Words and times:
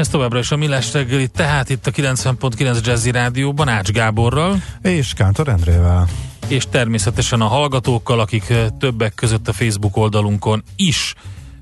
Ez 0.00 0.08
továbbra 0.08 0.38
is 0.38 0.50
a 0.50 0.56
Millás 0.56 0.92
reggeli, 0.92 1.28
tehát 1.28 1.68
itt 1.68 1.86
a 1.86 1.90
90.9 1.90 2.84
Jazzy 2.84 3.10
Rádióban 3.10 3.68
Ács 3.68 3.90
Gáborral. 3.90 4.62
És 4.82 5.12
Kántor 5.12 5.48
Endrével. 5.48 6.08
És 6.48 6.64
természetesen 6.70 7.40
a 7.40 7.46
hallgatókkal, 7.46 8.20
akik 8.20 8.54
többek 8.78 9.14
között 9.14 9.48
a 9.48 9.52
Facebook 9.52 9.96
oldalunkon 9.96 10.62
is 10.76 11.14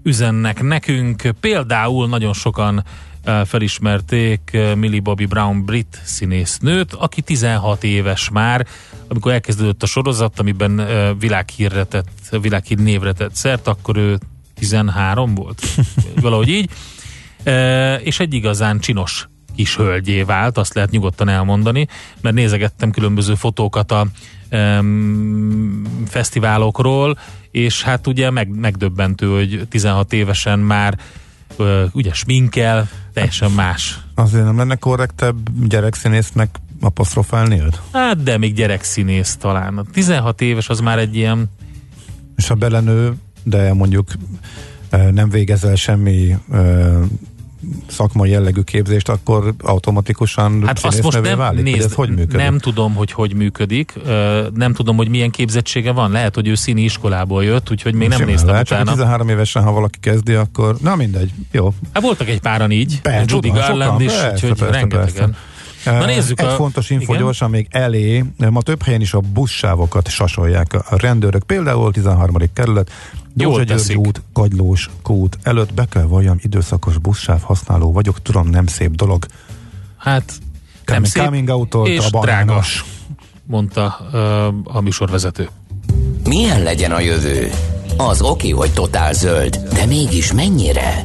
üzennek 0.02 0.62
nekünk. 0.62 1.22
Például 1.40 2.08
nagyon 2.08 2.32
sokan 2.32 2.84
felismerték 3.44 4.58
Millie 4.74 5.00
Bobby 5.00 5.26
Brown 5.26 5.64
brit 5.64 6.00
színésznőt, 6.04 6.92
aki 6.92 7.20
16 7.20 7.84
éves 7.84 8.28
már, 8.30 8.66
amikor 9.08 9.32
elkezdődött 9.32 9.82
a 9.82 9.86
sorozat, 9.86 10.38
amiben 10.38 10.86
világhírre 11.18 11.84
tett, 11.84 12.08
világhír 12.40 12.78
névre 12.78 13.12
tett 13.12 13.34
szert, 13.34 13.66
akkor 13.66 13.96
ő 13.96 14.18
13 14.54 15.34
volt, 15.34 15.62
valahogy 16.22 16.48
így 16.48 16.70
és 18.02 18.20
egy 18.20 18.34
igazán 18.34 18.78
csinos 18.78 19.28
kis 19.58 19.76
hölgyé 19.76 20.22
vált, 20.22 20.58
azt 20.58 20.74
lehet 20.74 20.90
nyugodtan 20.90 21.28
elmondani, 21.28 21.86
mert 22.20 22.34
nézegettem 22.34 22.90
különböző 22.90 23.34
fotókat 23.34 23.92
a 23.92 24.06
um, 24.50 25.82
fesztiválokról, 26.06 27.18
és 27.50 27.82
hát 27.82 28.06
ugye 28.06 28.30
meg, 28.30 28.48
megdöbbentő, 28.48 29.26
hogy 29.26 29.66
16 29.68 30.12
évesen 30.12 30.58
már 30.58 30.98
uh, 31.58 31.82
ugye 31.92 32.12
sminkel, 32.12 32.88
teljesen 33.12 33.50
más. 33.50 33.98
Azért 34.14 34.44
nem 34.44 34.56
lenne 34.56 34.74
korrektebb 34.74 35.68
gyerekszínésznek 35.68 36.56
apostrofálni 36.80 37.60
őt? 37.60 37.80
Hát, 37.92 38.22
de 38.22 38.38
még 38.38 38.54
gyerekszínész 38.54 39.36
talán. 39.36 39.86
16 39.92 40.40
éves 40.40 40.68
az 40.68 40.80
már 40.80 40.98
egy 40.98 41.16
ilyen... 41.16 41.50
És 42.36 42.48
ha 42.48 42.54
belenő, 42.54 43.14
de 43.42 43.74
mondjuk 43.74 44.10
nem 45.12 45.30
végezel 45.30 45.74
semmi 45.74 46.36
szakmai 47.86 48.30
jellegű 48.30 48.60
képzést, 48.60 49.08
akkor 49.08 49.54
automatikusan 49.58 50.66
hát 50.66 50.84
azt 50.84 51.02
most 51.02 51.20
nem, 51.20 51.38
válik? 51.38 51.62
Nézd, 51.62 51.84
ez 51.84 51.92
hogy 51.92 52.08
működik? 52.08 52.36
Nem 52.36 52.58
tudom, 52.58 52.94
hogy 52.94 53.12
hogy 53.12 53.34
működik, 53.34 53.94
nem 54.54 54.72
tudom, 54.72 54.96
hogy 54.96 55.08
milyen 55.08 55.30
képzettsége 55.30 55.92
van. 55.92 56.10
Lehet, 56.10 56.34
hogy 56.34 56.48
ő 56.48 56.54
színi 56.54 56.82
iskolából 56.82 57.44
jött, 57.44 57.70
úgyhogy 57.70 57.94
még 57.94 58.08
nem 58.08 58.24
néztem 58.24 58.48
lehet, 58.48 58.66
utána. 58.66 58.84
Csak 58.84 58.94
13 58.94 59.28
évesen, 59.28 59.62
ha 59.62 59.72
valaki 59.72 59.98
kezdi, 60.00 60.34
akkor 60.34 60.76
na 60.80 60.96
mindegy, 60.96 61.30
jó. 61.50 61.74
Hát 61.92 62.02
voltak 62.02 62.28
egy 62.28 62.40
páran 62.40 62.70
így, 62.70 63.00
persze, 63.00 63.24
Judy 63.28 63.48
Garland 63.48 64.00
is, 64.00 64.12
persze, 64.12 64.32
úgyhogy 64.32 64.58
persze, 64.58 64.74
rengetegen. 64.78 65.30
Persze. 65.30 65.36
Na 65.84 66.04
nézzük 66.04 66.40
Egy 66.40 66.46
a... 66.46 66.50
fontos 66.50 66.90
info 66.90 67.12
igen? 67.12 67.24
gyorsan 67.24 67.50
még 67.50 67.66
elé, 67.70 68.24
ma 68.50 68.62
több 68.62 68.82
helyen 68.82 69.00
is 69.00 69.14
a 69.14 69.20
buszsávokat 69.20 70.08
sasolják 70.08 70.72
a 70.72 70.96
rendőrök. 70.96 71.42
Például 71.42 71.92
13. 71.92 72.36
kerület, 72.52 72.90
Dózsa 73.32 73.62
György 73.62 73.96
út, 73.96 74.22
Kagylós 74.32 74.90
kút 75.02 75.38
előtt 75.42 75.74
be 75.74 75.86
kell 75.90 76.02
valljam 76.02 76.36
időszakos 76.42 76.98
buszsáv 76.98 77.40
használó 77.42 77.92
vagyok, 77.92 78.22
tudom, 78.22 78.48
nem 78.48 78.66
szép 78.66 78.90
dolog. 78.90 79.26
Hát 79.96 80.32
nem 80.84 81.04
szép, 81.04 81.22
coming 81.22 81.48
out 81.48 81.74
és 81.84 82.06
a 82.10 82.20
drága, 82.20 82.62
mondta 83.44 83.98
uh, 84.12 84.76
a 84.76 84.80
műsorvezető. 84.80 85.48
Milyen 86.24 86.62
legyen 86.62 86.92
a 86.92 87.00
jövő? 87.00 87.50
Az 87.96 88.20
oké, 88.20 88.50
hogy 88.50 88.72
totál 88.72 89.12
zöld, 89.12 89.56
de 89.72 89.86
mégis 89.86 90.32
mennyire? 90.32 91.04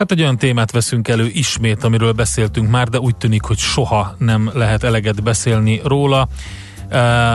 Hát 0.00 0.10
egy 0.10 0.20
olyan 0.20 0.36
témát 0.36 0.70
veszünk 0.70 1.08
elő 1.08 1.30
ismét, 1.32 1.84
amiről 1.84 2.12
beszéltünk 2.12 2.70
már, 2.70 2.88
de 2.88 2.98
úgy 2.98 3.16
tűnik, 3.16 3.42
hogy 3.42 3.58
soha 3.58 4.14
nem 4.18 4.50
lehet 4.54 4.82
eleget 4.82 5.22
beszélni 5.22 5.80
róla. 5.84 6.28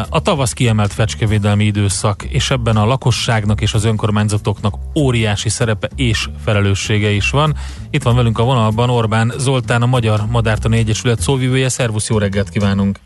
A 0.09 0.21
tavasz 0.21 0.53
kiemelt 0.53 0.93
fecskevédelmi 0.93 1.65
időszak, 1.65 2.23
és 2.23 2.49
ebben 2.51 2.75
a 2.77 2.85
lakosságnak 2.85 3.61
és 3.61 3.73
az 3.73 3.85
önkormányzatoknak 3.85 4.73
óriási 4.95 5.49
szerepe 5.49 5.89
és 5.95 6.27
felelőssége 6.43 7.09
is 7.09 7.29
van. 7.29 7.55
Itt 7.89 8.03
van 8.03 8.15
velünk 8.15 8.39
a 8.39 8.43
vonalban 8.43 8.89
Orbán 8.89 9.33
Zoltán, 9.37 9.81
a 9.81 9.85
Magyar 9.85 10.19
Madártani 10.29 10.77
Egyesület 10.77 11.19
szóvivője. 11.19 11.69
Szervusz, 11.69 12.09
jó 12.09 12.17
reggelt 12.17 12.49
kívánunk! 12.49 12.99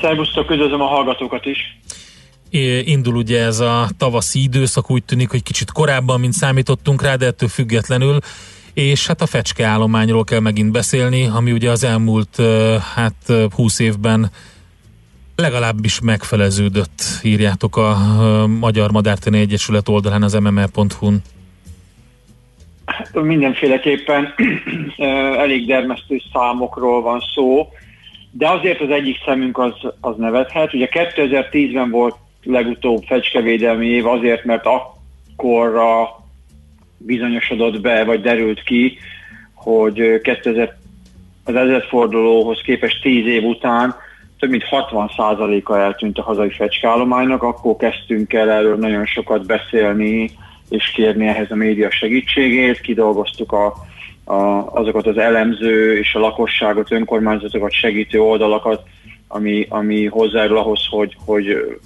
Szervusztok, 0.00 0.50
üdvözlöm 0.50 0.80
a 0.80 0.86
hallgatókat 0.86 1.46
is! 1.46 1.58
Indul 2.84 3.16
ugye 3.16 3.42
ez 3.42 3.60
a 3.60 3.88
tavaszi 3.98 4.42
időszak, 4.42 4.90
úgy 4.90 5.04
tűnik, 5.04 5.30
hogy 5.30 5.42
kicsit 5.42 5.72
korábban, 5.72 6.20
mint 6.20 6.32
számítottunk 6.32 7.02
rá, 7.02 7.14
de 7.14 7.26
ettől 7.26 7.48
függetlenül 7.48 8.18
és 8.74 9.06
hát 9.06 9.20
a 9.20 9.26
fecske 9.26 9.64
állományról 9.64 10.24
kell 10.24 10.40
megint 10.40 10.72
beszélni, 10.72 11.26
ami 11.26 11.52
ugye 11.52 11.70
az 11.70 11.84
elmúlt 11.84 12.42
hát 12.94 13.14
20 13.54 13.78
évben 13.78 14.30
legalábbis 15.36 16.00
megfeleződött, 16.00 17.02
írjátok 17.22 17.76
a 17.76 17.96
Magyar 18.46 18.90
Madártani 18.90 19.38
Egyesület 19.38 19.88
oldalán 19.88 20.22
az 20.22 20.34
mmr.hu-n. 20.34 21.22
Hát, 22.84 23.22
mindenféleképpen 23.22 24.34
elég 25.38 25.66
dermesztő 25.66 26.22
számokról 26.32 27.02
van 27.02 27.20
szó, 27.34 27.68
de 28.30 28.48
azért 28.48 28.80
az 28.80 28.90
egyik 28.90 29.16
szemünk 29.24 29.58
az, 29.58 29.72
az 30.00 30.16
nevethet. 30.16 30.74
Ugye 30.74 30.88
2010-ben 30.92 31.90
volt 31.90 32.16
legutóbb 32.44 33.02
fecskevédelmi 33.06 33.86
év 33.86 34.06
azért, 34.06 34.44
mert 34.44 34.64
akkorra 34.66 36.08
bizonyosodott 36.98 37.80
be, 37.80 38.04
vagy 38.04 38.20
derült 38.20 38.62
ki, 38.62 38.98
hogy 39.54 40.20
2000, 40.22 40.76
az 41.44 41.54
ezredfordulóhoz 41.54 42.60
képest 42.60 43.02
10 43.02 43.26
év 43.26 43.44
után 43.44 43.94
több 44.38 44.50
mint 44.50 44.68
60%-a 44.70 45.74
eltűnt 45.76 46.18
a 46.18 46.22
hazai 46.22 46.50
fecskálománynak, 46.50 47.42
akkor 47.42 47.76
kezdtünk 47.76 48.32
el 48.32 48.50
erről 48.50 48.76
nagyon 48.76 49.06
sokat 49.06 49.46
beszélni, 49.46 50.30
és 50.68 50.90
kérni 50.90 51.26
ehhez 51.26 51.50
a 51.50 51.54
média 51.54 51.90
segítségét, 51.90 52.80
kidolgoztuk 52.80 53.52
a, 53.52 53.74
a, 54.24 54.34
azokat 54.72 55.06
az 55.06 55.18
elemző 55.18 55.98
és 55.98 56.14
a 56.14 56.18
lakosságot, 56.18 56.92
önkormányzatokat 56.92 57.72
segítő 57.72 58.20
oldalakat, 58.20 58.82
ami, 59.28 59.66
ami 59.68 60.06
hozzájárul 60.06 60.58
ahhoz, 60.58 60.86
hogy, 60.90 61.16
hogy 61.24 61.78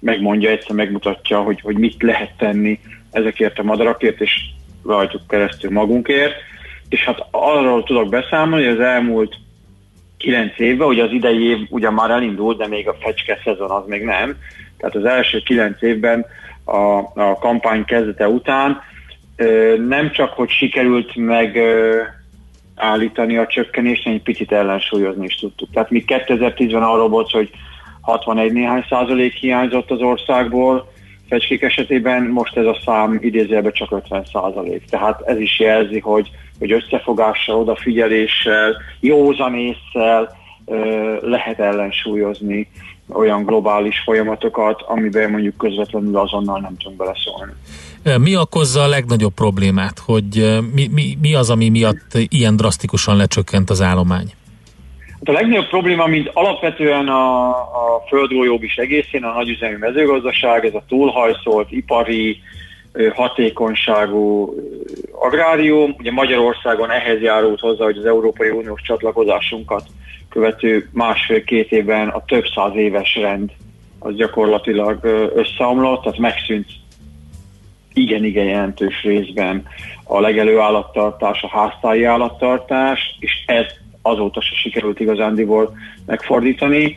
megmondja 0.00 0.50
egyszer, 0.50 0.76
megmutatja, 0.76 1.40
hogy, 1.42 1.60
hogy 1.60 1.78
mit 1.78 2.02
lehet 2.02 2.32
tenni 2.36 2.80
ezekért 3.10 3.58
a 3.58 3.62
madarakért, 3.62 4.20
és 4.20 4.40
rajtuk 4.84 5.26
keresztül 5.28 5.70
magunkért. 5.70 6.34
És 6.88 7.04
hát 7.04 7.26
arról 7.30 7.82
tudok 7.82 8.08
beszámolni, 8.08 8.64
hogy 8.64 8.74
az 8.74 8.84
elmúlt 8.84 9.36
kilenc 10.16 10.58
évben, 10.58 10.88
ugye 10.88 11.02
az 11.02 11.12
idei 11.12 11.48
év 11.48 11.58
ugyan 11.68 11.94
már 11.94 12.10
elindult, 12.10 12.58
de 12.58 12.66
még 12.66 12.88
a 12.88 12.96
fecske 13.00 13.40
szezon 13.44 13.70
az 13.70 13.82
még 13.86 14.04
nem. 14.04 14.36
Tehát 14.78 14.94
az 14.94 15.04
első 15.04 15.38
kilenc 15.38 15.82
évben 15.82 16.26
a, 16.64 16.98
a 17.20 17.38
kampány 17.40 17.84
kezdete 17.84 18.28
után 18.28 18.80
nem 19.88 20.10
csak, 20.10 20.32
hogy 20.32 20.50
sikerült 20.50 21.16
meg 21.16 21.58
állítani 22.74 23.36
a 23.36 23.46
csökkenést, 23.46 24.06
egy 24.06 24.22
picit 24.22 24.52
ellensúlyozni 24.52 25.24
is 25.24 25.34
tudtuk. 25.34 25.68
Tehát 25.72 25.90
mi 25.90 26.04
2010-ben 26.06 26.82
arról 26.82 27.08
volt, 27.08 27.30
hogy 27.30 27.50
61 28.00 28.52
néhány 28.52 28.84
százalék 28.88 29.34
hiányzott 29.34 29.90
az 29.90 30.00
országból, 30.00 30.92
fecskék 31.28 31.62
esetében 31.62 32.22
most 32.22 32.56
ez 32.56 32.66
a 32.66 32.80
szám 32.84 33.18
idézőjelben 33.20 33.72
csak 33.72 33.90
50 33.90 34.24
százalék. 34.32 34.84
Tehát 34.84 35.20
ez 35.20 35.38
is 35.38 35.60
jelzi, 35.60 35.98
hogy, 35.98 36.30
hogy 36.58 36.72
összefogással, 36.72 37.56
odafigyeléssel, 37.56 38.76
józanésszel 39.00 40.36
lehet 41.20 41.58
ellensúlyozni 41.58 42.68
olyan 43.08 43.44
globális 43.44 44.00
folyamatokat, 44.04 44.82
amiben 44.82 45.30
mondjuk 45.30 45.56
közvetlenül 45.56 46.16
azonnal 46.16 46.60
nem 46.60 46.76
tudunk 46.76 46.98
beleszólni. 46.98 47.52
Mi 48.24 48.36
okozza 48.36 48.82
a 48.82 48.86
legnagyobb 48.86 49.34
problémát, 49.34 49.98
hogy 49.98 50.60
mi, 50.74 50.88
mi, 50.92 51.18
mi 51.20 51.34
az, 51.34 51.50
ami 51.50 51.68
miatt 51.68 52.18
ilyen 52.28 52.56
drasztikusan 52.56 53.16
lecsökkent 53.16 53.70
az 53.70 53.80
állomány? 53.80 54.32
Hát 55.24 55.34
a 55.34 55.38
legnagyobb 55.38 55.68
probléma, 55.68 56.06
mint 56.06 56.30
alapvetően 56.32 57.08
a, 57.08 57.48
a 57.50 58.04
földgolyók 58.08 58.62
is 58.62 58.76
egészén, 58.76 59.24
a 59.24 59.32
nagyüzemű 59.32 59.76
mezőgazdaság, 59.76 60.64
ez 60.64 60.74
a 60.74 60.84
túlhajszolt, 60.88 61.70
ipari, 61.70 62.42
hatékonyságú 63.14 64.54
agrárium. 65.12 65.94
Ugye 65.98 66.12
Magyarországon 66.12 66.90
ehhez 66.90 67.20
járult 67.20 67.60
hozzá, 67.60 67.84
hogy 67.84 67.98
az 67.98 68.04
Európai 68.04 68.48
Uniós 68.48 68.82
csatlakozásunkat 68.82 69.82
követő 70.28 70.88
másfél-két 70.92 71.72
évben 71.72 72.08
a 72.08 72.24
több 72.24 72.44
száz 72.54 72.74
éves 72.74 73.16
rend 73.16 73.50
az 73.98 74.14
gyakorlatilag 74.14 75.04
összeomlott, 75.34 76.02
tehát 76.02 76.18
megszűnt 76.18 76.66
igen-igen 77.92 78.44
jelentős 78.44 79.02
részben 79.02 79.66
a 80.04 80.20
legelő 80.20 80.58
állattartás, 80.58 81.42
a 81.42 81.48
háztáji 81.48 82.04
állattartás, 82.04 83.16
és 83.18 83.32
ez 83.46 83.66
azóta 84.02 84.40
se 84.40 84.54
sikerült 84.54 85.00
igazándiból 85.00 85.76
megfordítani. 86.06 86.96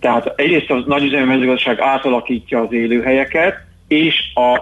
Tehát 0.00 0.32
egyrészt 0.36 0.70
a 0.70 0.82
nagyüzemi 0.86 1.24
mezőgazdaság 1.24 1.80
átalakítja 1.80 2.60
az 2.60 2.72
élőhelyeket, 2.72 3.54
és 3.88 4.14
a 4.34 4.60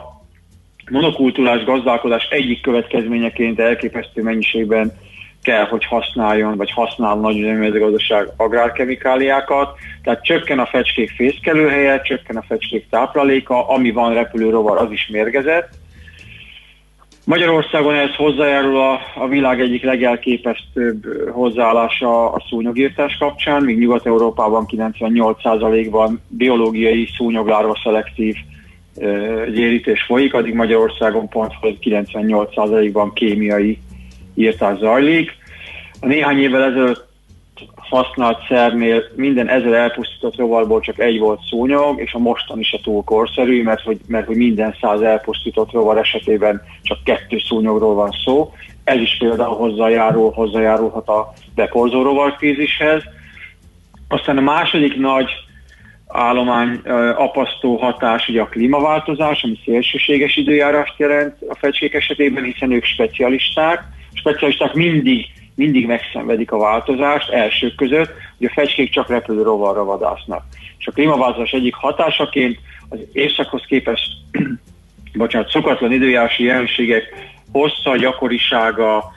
monokultúrás 0.90 1.64
gazdálkodás 1.64 2.28
egyik 2.31 2.61
következményeként 2.61 3.61
elképesztő 3.61 4.23
mennyiségben 4.23 4.93
kell, 5.43 5.64
hogy 5.64 5.84
használjon, 5.84 6.56
vagy 6.56 6.70
használ 6.70 7.17
nagy 7.17 7.37
mezőgazdaság 7.40 8.29
agrárkemikáliákat, 8.37 9.79
tehát 10.02 10.25
csökken 10.25 10.58
a 10.58 10.67
fecskék 10.67 11.11
fészkelőhelye, 11.11 12.00
csökken 12.00 12.37
a 12.37 12.44
fecskék 12.49 12.88
tápláléka, 12.90 13.69
ami 13.69 13.90
van 13.90 14.14
repülő 14.14 14.50
rovar, 14.50 14.79
az 14.79 14.90
is 14.90 15.08
mérgezett. 15.12 15.69
Magyarországon 17.26 17.94
ez 17.94 18.14
hozzájárul 18.14 18.78
a, 18.78 19.00
a 19.14 19.28
világ 19.28 19.61
egyik 19.61 19.82
legelképesztőbb 19.82 21.05
hozzáállása 21.31 22.32
a 22.32 22.43
szúnyogírtás 22.49 23.17
kapcsán, 23.17 23.62
míg 23.62 23.78
Nyugat-Európában 23.78 24.67
98%-ban 24.69 26.20
biológiai 26.28 27.08
szúnyoglárva 27.17 27.78
szelektív 27.82 28.34
gyérítés 29.52 30.02
folyik, 30.02 30.34
addig 30.34 30.55
Magyarországon 30.55 31.28
pont 31.28 31.52
98%-ban 31.62 33.12
kémiai 33.12 33.79
írtás 34.34 34.79
zajlik. 34.79 35.31
A 36.00 36.06
néhány 36.06 36.38
évvel 36.38 36.62
ezelőtt 36.62 37.06
használt 37.88 38.46
szernél 38.48 39.04
minden 39.14 39.48
ezer 39.48 39.72
elpusztított 39.72 40.36
rovarból 40.36 40.80
csak 40.80 40.98
egy 40.98 41.18
volt 41.18 41.40
szúnyog, 41.48 42.00
és 42.00 42.12
a 42.12 42.18
mostan 42.18 42.58
is 42.58 42.72
a 42.72 42.80
túl 42.82 43.04
korszerű, 43.04 43.62
mert 43.62 43.82
hogy, 43.82 43.98
mert 44.06 44.26
hogy 44.26 44.36
minden 44.36 44.76
száz 44.80 45.00
elpusztított 45.00 45.72
rovar 45.72 45.98
esetében 45.98 46.62
csak 46.82 47.04
kettő 47.04 47.38
szúnyogról 47.38 47.94
van 47.94 48.10
szó. 48.24 48.52
Ez 48.84 49.00
is 49.00 49.16
például 49.18 49.56
hozzájárul, 49.56 50.30
hozzájárulhat 50.30 51.08
a 51.08 51.32
beporzó 51.54 52.02
rovarkrízishez. 52.02 53.02
Aztán 54.08 54.38
a 54.38 54.40
második 54.40 54.96
nagy 54.96 55.30
állomány 56.06 56.80
apasztó 57.16 57.76
hatás 57.76 58.28
ugye 58.28 58.40
a 58.40 58.48
klímaváltozás, 58.48 59.42
ami 59.42 59.58
szélsőséges 59.64 60.36
időjárást 60.36 60.94
jelent 60.98 61.36
a 61.48 61.54
fecskék 61.54 61.94
esetében, 61.94 62.44
hiszen 62.44 62.72
ők 62.72 62.84
specialisták. 62.84 63.78
A 64.12 64.18
specialisták 64.18 64.74
mindig, 64.74 65.26
mindig 65.56 65.87
megszenvedik 65.87 66.53
a 66.53 66.58
változást 66.58 67.31
elsők 67.31 67.75
között, 67.75 68.11
hogy 68.38 68.47
a 68.47 68.53
fecskék 68.55 68.91
csak 68.91 69.08
repülő 69.08 69.43
rovarra 69.43 69.85
vadásznak. 69.85 70.44
És 70.79 70.87
a 70.87 70.93
klímaváltozás 70.93 71.53
egyik 71.53 71.75
hatásaként 71.75 72.58
az 72.88 72.99
éjszakhoz 73.12 73.62
képest 73.67 74.12
bocsánat, 75.14 75.50
szokatlan 75.50 75.93
időjárási 75.93 76.44
jelenségek 76.44 77.05
hossza, 77.53 77.97
gyakorisága 77.97 79.14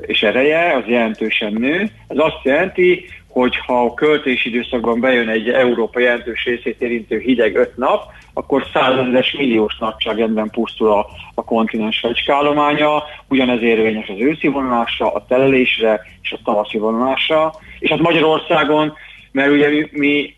és 0.00 0.22
ereje 0.22 0.76
az 0.76 0.84
jelentősen 0.86 1.52
nő. 1.52 1.90
Ez 2.08 2.18
azt 2.18 2.40
jelenti, 2.42 3.04
hogyha 3.28 3.84
a 3.84 3.94
költési 3.94 4.48
időszakban 4.48 5.00
bejön 5.00 5.28
egy 5.28 5.48
Európa 5.48 6.00
jelentős 6.00 6.44
részét 6.44 6.80
érintő 6.80 7.18
hideg 7.18 7.56
öt 7.56 7.76
nap, 7.76 8.02
akkor 8.34 8.66
százezeres 8.72 9.32
milliós 9.32 9.78
nagyságrendben 9.78 10.50
pusztul 10.50 10.92
a, 10.92 11.06
a 11.34 11.44
kontinens 11.44 11.98
fecskálománya, 12.00 13.02
ugyanez 13.28 13.62
érvényes 13.62 14.08
az 14.08 14.18
őszi 14.18 14.48
vonulásra, 14.48 15.12
a 15.12 15.24
telelésre 15.28 16.00
és 16.22 16.32
a 16.32 16.38
tavaszi 16.44 16.78
vonulásra. 16.78 17.52
És 17.78 17.90
hát 17.90 17.98
Magyarországon, 17.98 18.92
mert 19.32 19.50
ugye 19.50 19.86
mi, 19.90 20.34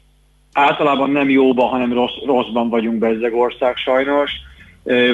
általában 0.53 1.11
nem 1.11 1.31
jóban, 1.31 1.69
hanem 1.69 1.93
rossz, 1.93 2.25
rosszban 2.27 2.69
vagyunk 2.69 2.99
bezzeg 2.99 3.35
ország 3.35 3.77
sajnos, 3.77 4.31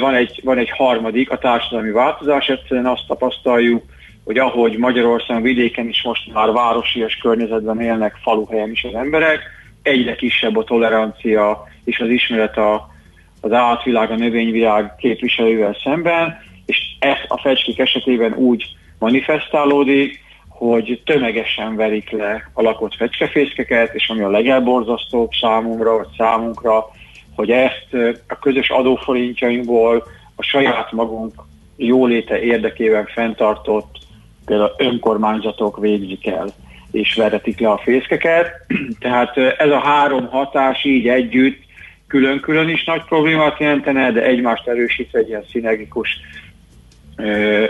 van 0.01 0.15
egy, 0.15 0.41
van 0.45 0.59
egy 0.59 0.71
harmadik, 0.71 1.31
a 1.31 1.39
társadalmi 1.39 1.91
változás, 1.91 2.49
egyszerűen 2.49 2.87
azt 2.87 3.07
tapasztaljuk, 3.07 3.83
hogy 4.25 4.39
ahogy 4.39 4.77
Magyarországon 4.77 5.43
vidéken 5.43 5.89
is 5.89 6.03
most 6.03 6.33
már 6.33 6.53
városias 6.53 7.17
környezetben 7.17 7.81
élnek 7.81 8.19
faluhelyen 8.23 8.71
is 8.71 8.85
az 8.85 8.95
emberek, 8.95 9.41
egyre 9.83 10.15
kisebb 10.15 10.57
a 10.57 10.65
tolerancia 10.65 11.69
és 11.91 11.99
az 11.99 12.09
ismeret 12.09 12.57
a, 12.57 12.91
az 13.41 13.53
állatvilág, 13.53 14.11
a 14.11 14.17
növényvilág 14.17 14.97
képviselővel 14.97 15.77
szemben, 15.83 16.39
és 16.67 16.79
ez 16.99 17.17
a 17.29 17.39
fecskék 17.39 17.79
esetében 17.79 18.33
úgy 18.35 18.65
manifestálódik, 18.99 20.21
hogy 20.49 21.01
tömegesen 21.05 21.77
verik 21.77 22.11
le 22.11 22.51
a 22.53 22.63
lakott 22.63 22.95
fecskefészkeket, 22.95 23.95
és 23.95 24.09
ami 24.09 24.21
a 24.21 24.31
legelborzasztóbb 24.31 25.31
számomra, 25.41 25.97
vagy 25.97 26.09
számunkra, 26.17 26.91
hogy 27.37 27.51
ezt 27.51 27.89
a 28.29 28.39
közös 28.39 28.71
adóforintjainkból 28.71 30.05
a 30.37 30.43
saját 30.43 30.93
magunk 30.93 31.33
jóléte 31.77 32.41
érdekében 32.41 33.07
fenntartott 33.07 33.99
például 34.45 34.75
önkormányzatok 34.79 35.81
végzik 35.81 36.27
el 36.27 36.47
és 36.91 37.15
veretik 37.15 37.61
le 37.61 37.71
a 37.71 37.79
fészkeket. 37.79 38.51
Tehát 39.01 39.37
ez 39.37 39.71
a 39.71 39.79
három 39.79 40.27
hatás 40.27 40.85
így 40.85 41.09
együtt 41.09 41.59
külön-külön 42.11 42.69
is 42.69 42.85
nagy 42.85 43.05
problémát 43.05 43.59
jelentene, 43.59 44.13
de 44.13 44.23
egymást 44.23 44.67
erősítve 44.67 45.19
egy 45.19 45.29
ilyen 45.29 45.45
szinergikus 45.51 46.09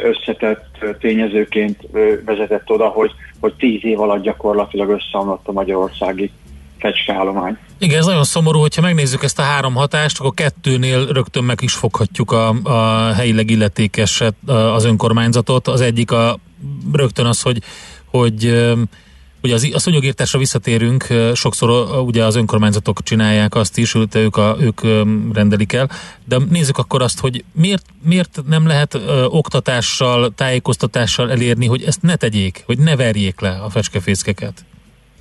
összetett 0.03 0.79
tényezőként 1.01 1.79
vezetett 2.25 2.71
oda, 2.71 2.89
hogy, 2.89 3.11
hogy 3.41 3.55
tíz 3.55 3.85
év 3.85 4.01
alatt 4.01 4.23
gyakorlatilag 4.23 4.89
összeomlott 4.89 5.49
a 5.49 5.53
magyarországi 5.53 6.31
fecskeállomány. 6.79 7.57
Igen, 7.79 7.99
ez 7.99 8.07
nagyon 8.07 8.25
szomorú, 8.25 8.61
hogyha 8.61 8.83
megnézzük 8.83 9.23
ezt 9.23 9.39
a 9.39 9.43
három 9.43 9.75
hatást, 9.75 10.19
akkor 10.19 10.35
kettőnél 10.35 11.07
rögtön 11.07 11.45
meg 11.45 11.59
is 11.61 11.73
foghatjuk 11.73 12.33
a, 12.33 12.49
a 12.63 13.13
helyileg 13.13 13.51
illetékeset, 13.51 14.35
az 14.47 14.85
önkormányzatot. 14.85 15.69
Az 15.69 15.81
egyik 15.81 16.11
a 16.11 16.39
rögtön 16.93 17.27
az, 17.27 17.43
hogy, 17.43 17.59
hogy 18.05 18.65
Ugye 19.43 19.55
az, 19.55 19.71
a 19.75 19.79
szúnyogírtásra 19.79 20.39
visszatérünk, 20.39 21.07
sokszor 21.35 22.01
ugye 22.01 22.25
az 22.25 22.37
önkormányzatok 22.37 23.03
csinálják 23.03 23.55
azt 23.55 23.79
is, 23.79 23.95
ők, 24.15 24.37
a, 24.37 24.57
ők 24.61 24.81
rendelik 25.33 25.73
el, 25.73 25.89
de 26.25 26.37
nézzük 26.51 26.79
akkor 26.79 27.03
azt, 27.03 27.21
hogy 27.21 27.45
miért, 27.55 27.85
miért 28.05 28.41
nem 28.49 28.67
lehet 28.67 28.95
ö, 28.95 29.25
oktatással, 29.25 30.31
tájékoztatással 30.35 31.31
elérni, 31.31 31.67
hogy 31.67 31.83
ezt 31.83 32.03
ne 32.03 32.17
tegyék, 32.17 32.63
hogy 32.67 32.79
ne 32.79 32.97
verjék 32.97 33.41
le 33.41 33.51
a 33.51 33.69
fecskefészkeket? 33.69 34.65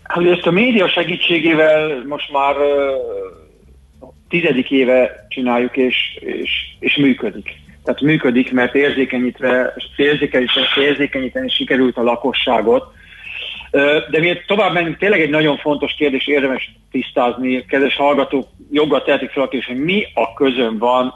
Hát 0.03 0.25
ezt 0.25 0.45
a 0.45 0.51
média 0.51 0.89
segítségével 0.89 2.03
most 2.07 2.31
már 2.31 2.55
ö, 2.55 2.93
tizedik 4.29 4.71
éve 4.71 5.25
csináljuk, 5.29 5.77
és, 5.77 5.95
és, 6.19 6.51
és 6.79 6.95
működik. 6.95 7.49
Tehát 7.83 8.01
működik, 8.01 8.51
mert 8.51 8.75
érzékenyítve, 8.75 9.73
érzékenyíteni, 9.95 10.65
érzékenyíteni 10.75 11.49
sikerült 11.49 11.97
a 11.97 12.03
lakosságot, 12.03 12.97
de 14.09 14.19
miért 14.19 14.47
tovább 14.47 14.73
menjünk, 14.73 14.97
tényleg 14.97 15.21
egy 15.21 15.29
nagyon 15.29 15.57
fontos 15.57 15.93
kérdés, 15.93 16.27
érdemes 16.27 16.71
tisztázni. 16.91 17.65
Kedves 17.65 17.95
hallgatók, 17.95 18.47
joggal 18.71 19.03
tehetik 19.03 19.29
fel 19.29 19.43
a 19.43 19.47
kérdés, 19.47 19.67
hogy 19.67 19.83
mi 19.83 20.05
a 20.13 20.33
közön 20.33 20.77
van 20.77 21.13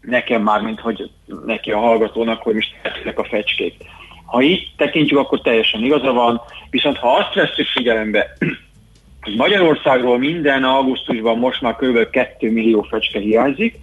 nekem 0.00 0.42
már, 0.42 0.60
mint 0.60 0.80
hogy 0.80 1.10
neki 1.46 1.70
a 1.70 1.78
hallgatónak, 1.78 2.42
hogy 2.42 2.54
most 2.54 2.74
tehetnek 2.82 3.18
a 3.18 3.24
fecskék. 3.24 3.74
Ha 4.26 4.42
így 4.42 4.72
tekintjük, 4.76 5.18
akkor 5.18 5.40
teljesen 5.40 5.84
igaza 5.84 6.12
van, 6.12 6.40
viszont 6.70 6.96
ha 6.96 7.16
azt 7.16 7.34
veszük 7.34 7.66
figyelembe, 7.66 8.36
hogy 9.22 9.36
Magyarországról 9.36 10.18
minden 10.18 10.64
augusztusban 10.64 11.38
most 11.38 11.60
már 11.60 11.76
kb. 11.76 12.10
2 12.10 12.50
millió 12.50 12.82
fecske 12.82 13.18
hiányzik, 13.18 13.78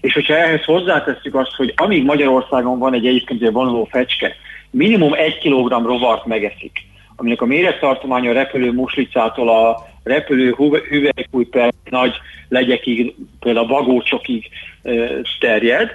és 0.00 0.12
hogyha 0.12 0.36
ehhez 0.36 0.64
hozzátesszük 0.64 1.34
azt, 1.34 1.54
hogy 1.54 1.72
amíg 1.76 2.04
Magyarországon 2.04 2.78
van 2.78 2.94
egy 2.94 3.06
egyébként 3.06 3.50
vonuló 3.50 3.84
fecske, 3.84 4.36
minimum 4.70 5.12
egy 5.14 5.38
kilogramm 5.38 5.86
rovart 5.86 6.26
megeszik, 6.26 6.89
aminek 7.20 7.42
a 7.42 7.46
mérettartománya 7.46 8.30
a 8.30 8.34
repülő 8.34 8.72
muslicától 8.72 9.48
a 9.48 9.86
repülő 10.02 10.54
hüvelykújper 10.88 11.72
nagy 11.90 12.14
legyekig, 12.48 13.14
például 13.40 13.64
a 13.64 13.68
bagócsokig 13.68 14.48
terjed, 15.40 15.90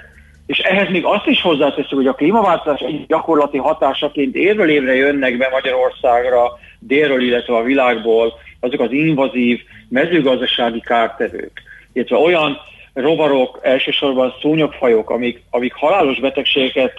és 0.46 0.58
ehhez 0.58 0.88
még 0.88 1.04
azt 1.04 1.26
is 1.26 1.40
hozzáteszünk, 1.40 2.00
hogy 2.00 2.06
a 2.06 2.14
klímaváltozás 2.14 2.80
egy 2.80 3.06
gyakorlati 3.06 3.58
hatásaként 3.58 4.34
évről 4.34 4.70
évre 4.70 4.94
jönnek 4.94 5.36
be 5.36 5.48
Magyarországra, 5.52 6.58
délről, 6.78 7.22
illetve 7.22 7.56
a 7.56 7.62
világból 7.62 8.32
azok 8.60 8.80
az 8.80 8.92
invazív 8.92 9.60
mezőgazdasági 9.88 10.80
kártevők, 10.80 11.62
illetve 11.92 12.16
olyan 12.16 12.58
rovarok, 12.92 13.58
elsősorban 13.62 14.34
szúnyogfajok, 14.40 15.10
amik, 15.10 15.42
amik 15.50 15.74
halálos 15.74 16.20
betegségeket 16.20 16.98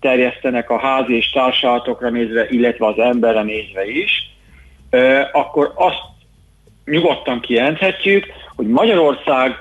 terjesztenek 0.00 0.70
a 0.70 0.78
házi 0.78 1.16
és 1.16 1.30
társadalmatokra 1.30 2.10
nézve, 2.10 2.46
illetve 2.50 2.86
az 2.86 2.98
emberre 2.98 3.42
nézve 3.42 3.86
is. 3.86 4.30
akkor 5.32 5.72
azt 5.74 6.02
nyugodtan 6.84 7.40
kijelenthetjük, 7.40 8.26
hogy 8.56 8.66
Magyarország 8.66 9.56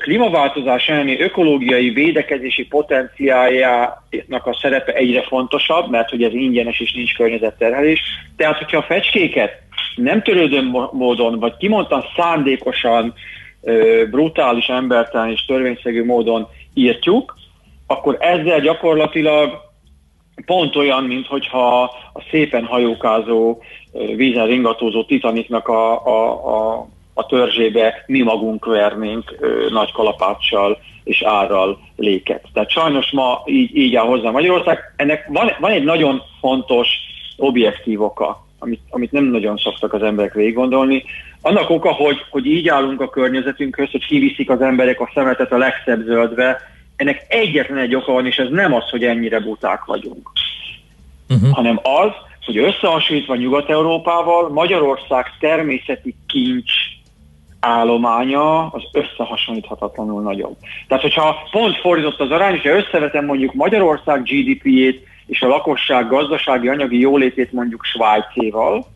klímaváltozás 0.00 0.88
elleni 0.88 1.20
ökológiai 1.20 1.90
védekezési 1.90 2.66
potenciáljának 2.66 4.46
a 4.46 4.58
szerepe 4.60 4.92
egyre 4.92 5.22
fontosabb, 5.22 5.90
mert 5.90 6.10
hogy 6.10 6.22
ez 6.22 6.34
ingyenes 6.34 6.80
és 6.80 6.92
nincs 6.92 7.14
környezetterhelés. 7.14 8.00
Tehát, 8.36 8.58
hogyha 8.58 8.78
a 8.78 8.82
fecskéket 8.82 9.52
nem 9.96 10.22
törődő 10.22 10.62
módon, 10.92 11.38
vagy 11.38 11.56
kimondtan 11.56 12.04
szándékosan, 12.16 13.14
brutális, 14.10 14.66
embertelen 14.66 15.30
és 15.30 15.44
törvényszegű 15.44 16.04
módon 16.04 16.48
írtjuk, 16.74 17.37
akkor 17.90 18.16
ezzel 18.20 18.60
gyakorlatilag 18.60 19.66
pont 20.46 20.76
olyan, 20.76 21.04
mint 21.04 21.26
hogyha 21.26 21.82
a 22.12 22.22
szépen 22.30 22.64
hajókázó, 22.64 23.62
vízen 24.16 24.46
ringatózó 24.46 25.04
titaniknak 25.04 25.68
a, 25.68 26.06
a, 26.06 26.46
a, 26.56 26.86
a 27.14 27.26
törzsébe 27.26 28.04
mi 28.06 28.22
magunk 28.22 28.64
vernénk 28.64 29.36
ö, 29.40 29.66
nagy 29.70 29.92
kalapáccsal 29.92 30.78
és 31.04 31.22
árral 31.22 31.78
léket. 31.96 32.44
Tehát 32.52 32.70
sajnos 32.70 33.10
ma 33.10 33.42
így, 33.46 33.76
így 33.76 33.94
áll 33.94 34.06
hozzá 34.06 34.30
Magyarország. 34.30 34.78
Ennek 34.96 35.26
van, 35.28 35.50
van 35.60 35.70
egy 35.70 35.84
nagyon 35.84 36.22
fontos 36.40 36.88
objektív 37.36 38.02
oka, 38.02 38.46
amit, 38.58 38.80
amit 38.90 39.12
nem 39.12 39.24
nagyon 39.24 39.56
szoktak 39.56 39.92
az 39.92 40.02
emberek 40.02 40.32
végig 40.32 40.54
gondolni. 40.54 41.04
Annak 41.42 41.70
oka, 41.70 41.92
hogy, 41.92 42.24
hogy 42.30 42.46
így 42.46 42.68
állunk 42.68 43.00
a 43.00 43.08
környezetünkhöz, 43.08 43.90
hogy 43.90 44.06
kiviszik 44.06 44.50
az 44.50 44.60
emberek 44.60 45.00
a 45.00 45.10
szemetet 45.14 45.52
a 45.52 45.58
legszebb 45.58 46.04
zöldbe, 46.04 46.60
ennek 46.98 47.24
egyetlen 47.28 47.78
egy 47.78 47.94
oka 47.94 48.12
van, 48.12 48.26
és 48.26 48.36
ez 48.36 48.48
nem 48.50 48.74
az, 48.74 48.88
hogy 48.90 49.04
ennyire 49.04 49.40
buták 49.40 49.84
vagyunk, 49.84 50.30
uh-huh. 51.28 51.50
hanem 51.50 51.80
az, 51.82 52.10
hogy 52.44 52.58
összehasonlítva 52.58 53.34
Nyugat-Európával 53.34 54.48
Magyarország 54.48 55.26
természeti 55.40 56.14
kincs 56.26 56.72
állománya 57.60 58.66
az 58.66 58.82
összehasonlíthatatlanul 58.92 60.22
nagyobb. 60.22 60.56
Tehát, 60.88 61.02
hogyha 61.02 61.48
pont 61.50 61.76
fordított 61.76 62.20
az 62.20 62.30
arány, 62.30 62.54
és 62.54 62.64
összevetem 62.64 63.24
mondjuk 63.24 63.54
Magyarország 63.54 64.22
GDP-jét 64.22 65.06
és 65.26 65.42
a 65.42 65.46
lakosság 65.46 66.08
gazdasági 66.08 66.68
anyagi 66.68 66.98
jólétét 66.98 67.52
mondjuk 67.52 67.84
Svájcéval, 67.84 68.86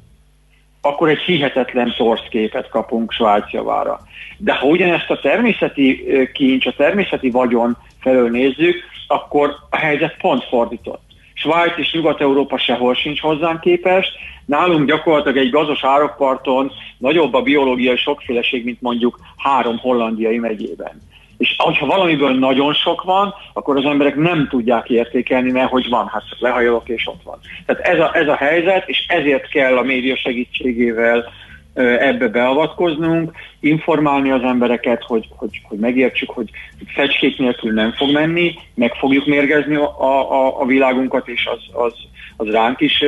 akkor 0.80 1.08
egy 1.08 1.18
hihetetlen 1.18 1.94
torszképet 1.96 2.68
kapunk 2.68 3.12
Svájc 3.12 3.50
javára. 3.50 4.00
De 4.36 4.54
ha 4.54 4.66
ugyanezt 4.66 5.10
a 5.10 5.20
természeti 5.20 6.04
kincs, 6.32 6.66
a 6.66 6.72
természeti 6.76 7.30
vagyon 7.30 7.76
felől 8.02 8.30
nézzük, 8.30 8.76
akkor 9.06 9.56
a 9.70 9.76
helyzet 9.76 10.16
pont 10.16 10.44
fordított. 10.44 11.02
Svájc 11.34 11.78
és 11.78 11.92
Nyugat-Európa 11.92 12.58
sehol 12.58 12.94
sincs 12.94 13.20
hozzánk 13.20 13.60
képest, 13.60 14.12
nálunk 14.46 14.86
gyakorlatilag 14.86 15.36
egy 15.36 15.50
gazos 15.50 15.84
árokparton 15.84 16.72
nagyobb 16.98 17.34
a 17.34 17.42
biológiai 17.42 17.96
sokféleség, 17.96 18.64
mint 18.64 18.80
mondjuk 18.80 19.18
három 19.36 19.78
hollandiai 19.78 20.38
megyében. 20.38 21.00
És 21.38 21.56
ha 21.56 21.86
valamiből 21.86 22.38
nagyon 22.38 22.74
sok 22.74 23.02
van, 23.02 23.34
akkor 23.52 23.76
az 23.76 23.84
emberek 23.84 24.16
nem 24.16 24.48
tudják 24.48 24.90
értékelni, 24.90 25.50
mert 25.50 25.70
hogy 25.70 25.88
van, 25.88 26.08
hát 26.08 26.22
lehajolok 26.38 26.88
és 26.88 27.06
ott 27.06 27.22
van. 27.24 27.38
Tehát 27.66 27.82
ez 27.82 27.98
a, 27.98 28.16
ez 28.16 28.28
a 28.28 28.34
helyzet, 28.34 28.88
és 28.88 29.04
ezért 29.08 29.48
kell 29.48 29.76
a 29.76 29.82
média 29.82 30.16
segítségével 30.16 31.32
ebbe 31.74 32.28
beavatkoznunk, 32.28 33.32
informálni 33.60 34.30
az 34.30 34.42
embereket, 34.42 35.02
hogy, 35.02 35.28
hogy, 35.36 35.60
hogy 35.68 35.78
megértsük, 35.78 36.30
hogy 36.30 36.50
fecskék 36.86 37.38
nélkül 37.38 37.72
nem 37.72 37.92
fog 37.92 38.12
menni, 38.12 38.54
meg 38.74 38.94
fogjuk 38.94 39.26
mérgezni 39.26 39.74
a, 39.74 40.00
a, 40.00 40.60
a 40.60 40.66
világunkat, 40.66 41.28
és 41.28 41.46
az, 41.46 41.82
az, 41.84 41.94
az 42.36 42.52
ránk 42.52 42.80
is 42.80 43.04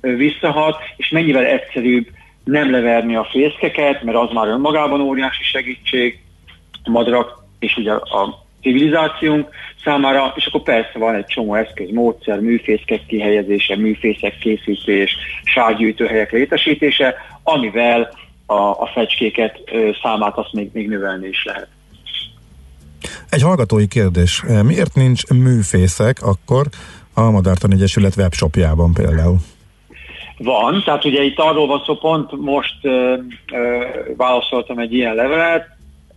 visszahat, 0.00 0.76
és 0.96 1.08
mennyivel 1.08 1.44
egyszerűbb 1.44 2.06
nem 2.44 2.70
leverni 2.70 3.16
a 3.16 3.28
fészkeket, 3.30 4.02
mert 4.02 4.18
az 4.18 4.30
már 4.32 4.48
önmagában 4.48 5.00
óriási 5.00 5.42
segítség, 5.42 6.18
a 6.84 6.90
madarak 6.90 7.44
és 7.58 7.76
ugye 7.76 7.92
a 7.92 8.43
civilizációnk 8.64 9.48
számára, 9.84 10.32
és 10.36 10.46
akkor 10.46 10.62
persze 10.62 10.98
van 10.98 11.14
egy 11.14 11.26
csomó 11.26 11.54
eszköz, 11.54 11.90
módszer, 11.90 12.40
műfészkek 12.40 13.06
kihelyezése, 13.06 13.76
műfészek 13.76 14.38
készítés, 14.38 15.16
sárgyűjtőhelyek 15.44 16.32
létesítése, 16.32 17.14
amivel 17.42 18.12
a, 18.46 18.54
a 18.54 18.90
fecskéket 18.94 19.60
számát 20.02 20.36
azt 20.36 20.52
még, 20.52 20.70
még 20.72 20.88
növelni 20.88 21.28
is 21.28 21.44
lehet. 21.44 21.68
Egy 23.30 23.42
hallgatói 23.42 23.86
kérdés. 23.86 24.42
Miért 24.62 24.94
nincs 24.94 25.26
műfészek 25.26 26.22
akkor 26.22 26.66
a 27.14 27.30
Madártan 27.30 27.72
Egyesület 27.72 28.16
webshopjában 28.16 28.92
például? 28.92 29.36
Van, 30.38 30.82
tehát 30.84 31.04
ugye 31.04 31.22
itt 31.22 31.38
arról 31.38 31.66
van 31.66 31.82
szó, 31.86 31.96
pont 31.96 32.32
most 32.32 32.74
ö, 32.82 33.16
ö, 33.52 33.84
válaszoltam 34.16 34.78
egy 34.78 34.92
ilyen 34.94 35.14
levelet, 35.14 35.73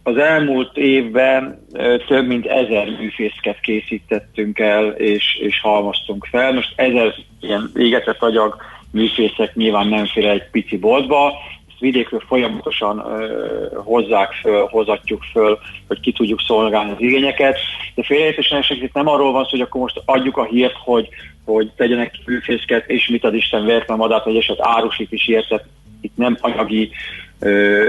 az 0.08 0.18
elmúlt 0.18 0.78
évben 0.78 1.66
több 2.08 2.28
mint 2.28 2.46
ezer 2.46 2.88
műfészket 3.00 3.60
készítettünk 3.60 4.60
el, 4.60 4.88
és, 4.88 5.36
és 5.42 5.60
halmoztunk 5.62 6.26
fel. 6.26 6.54
Most 6.54 6.74
ezer 6.76 7.14
ilyen 7.40 7.72
égetett 7.76 8.22
agyag 8.22 8.56
műfészek 8.92 9.56
nyilván 9.56 9.88
nem 9.88 10.06
fér 10.06 10.26
egy 10.26 10.50
pici 10.52 10.78
boltba, 10.78 11.34
ezt 11.68 11.80
vidékről 11.80 12.24
folyamatosan 12.28 13.00
ö, 13.00 13.68
hozzák 13.84 14.32
föl, 14.34 14.68
hozatjuk 14.68 15.24
föl, 15.32 15.60
hogy 15.88 16.00
ki 16.00 16.12
tudjuk 16.12 16.42
szolgálni 16.42 16.92
az 16.92 17.02
igényeket. 17.02 17.58
De 17.96 18.04
félreértésen 18.04 18.64
itt 18.70 18.94
nem 18.94 19.08
arról 19.08 19.32
van 19.32 19.44
szó, 19.44 19.50
hogy 19.50 19.62
akkor 19.62 19.82
most 19.82 20.02
adjuk 20.06 20.38
a 20.38 20.44
hírt, 20.44 20.76
hogy, 20.84 21.08
hogy 21.46 21.72
tegyenek 21.76 22.14
műfészket, 22.26 22.90
és 22.90 23.08
mit 23.08 23.24
ad 23.24 23.36
Isten 23.36 23.66
vért, 23.66 23.88
mert 23.88 24.00
madát, 24.00 24.24
hogy 24.24 24.38
eset 24.38 24.60
árusít 24.62 25.12
is 25.12 25.28
értett. 25.28 25.66
Itt 26.02 26.18
nem 26.18 26.38
anyagi 26.42 26.92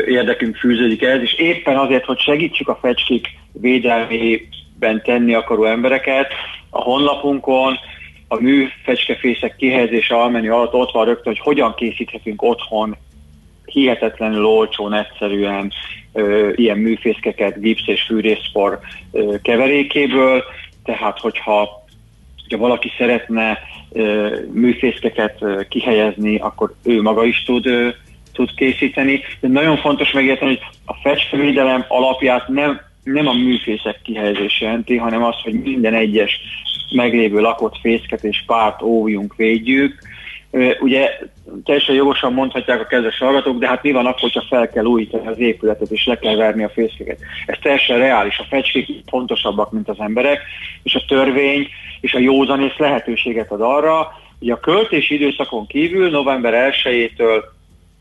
érdekünk 0.07 0.57
fűződik 0.57 1.03
ez, 1.03 1.21
és 1.21 1.35
éppen 1.35 1.77
azért, 1.77 2.05
hogy 2.05 2.19
segítsük 2.19 2.69
a 2.69 2.79
fecskék 2.83 3.27
védelmében 3.53 5.03
tenni 5.05 5.35
akaró 5.35 5.65
embereket, 5.65 6.33
a 6.71 6.81
honlapunkon 6.81 7.79
a 8.29 8.41
műfecskefészek 8.41 9.57
kihelyezése 9.57 10.15
almenü 10.15 10.51
alatt 10.51 10.75
ott 10.75 10.91
van 10.91 11.05
rögtön, 11.05 11.33
hogy 11.33 11.39
hogyan 11.39 11.75
készíthetünk 11.75 12.43
otthon 12.43 12.97
hihetetlenül 13.65 14.45
olcsón, 14.45 14.95
egyszerűen 14.95 15.73
ö, 16.13 16.51
ilyen 16.55 16.79
műfészkeket 16.79 17.61
gipsz 17.61 17.87
és 17.87 18.03
fűrészpor 18.03 18.79
ö, 19.13 19.35
keverékéből, 19.43 20.45
tehát 20.85 21.19
hogyha, 21.19 21.85
hogyha 22.43 22.59
valaki 22.59 22.93
szeretne 22.99 23.59
ö, 23.93 24.37
műfészkeket 24.53 25.43
ö, 25.43 25.61
kihelyezni, 25.69 26.37
akkor 26.37 26.75
ő 26.83 27.03
maga 27.03 27.25
is 27.25 27.43
tud 27.43 27.67
ö, 27.67 27.89
tud 28.39 28.55
készíteni, 28.55 29.21
de 29.41 29.49
nagyon 29.49 29.77
fontos 29.77 30.13
megérteni, 30.13 30.51
hogy 30.51 30.61
a 30.85 30.95
festővédelem 30.95 31.85
alapját 31.89 32.49
nem, 32.49 32.81
nem 33.05 33.27
a 33.27 33.33
műfészek 33.33 34.01
kihelyezés 34.03 34.61
jelenti, 34.61 34.97
hanem 34.97 35.25
az, 35.25 35.35
hogy 35.43 35.63
minden 35.63 35.95
egyes 35.95 36.41
meglévő 36.91 37.41
lakott 37.41 37.77
fészket 37.81 38.25
és 38.25 38.43
párt 38.47 38.83
óvjunk, 38.83 39.35
védjük. 39.37 39.99
Ugye 40.81 41.19
teljesen 41.65 41.95
jogosan 41.95 42.33
mondhatják 42.33 42.81
a 42.81 42.87
kezdes 42.87 43.19
hallgatók, 43.19 43.59
de 43.59 43.69
hát 43.69 43.83
mi 43.83 43.93
van 43.93 44.07
akkor, 44.07 44.21
hogyha 44.21 44.45
fel 44.49 44.69
kell 44.69 44.85
újítani 44.85 45.27
az 45.27 45.39
épületet 45.39 45.91
és 45.91 46.07
le 46.07 46.19
kell 46.19 46.37
verni 46.37 46.65
a 46.65 46.69
fészkeket. 46.69 47.19
Ez 47.47 47.59
teljesen 47.63 47.99
reális. 47.99 48.39
A 48.39 48.47
fecskék 48.49 48.89
fontosabbak, 49.07 49.73
mint 49.73 49.89
az 49.89 49.99
emberek, 49.99 50.41
és 50.83 50.95
a 50.95 51.05
törvény 51.09 51.69
és 52.01 52.15
a 52.15 52.19
józanész 52.19 52.77
lehetőséget 52.77 53.51
ad 53.51 53.61
arra, 53.61 54.13
hogy 54.39 54.51
a 54.51 54.61
költési 54.61 55.15
időszakon 55.15 55.67
kívül 55.67 56.11
november 56.11 56.73
1-től 56.85 57.43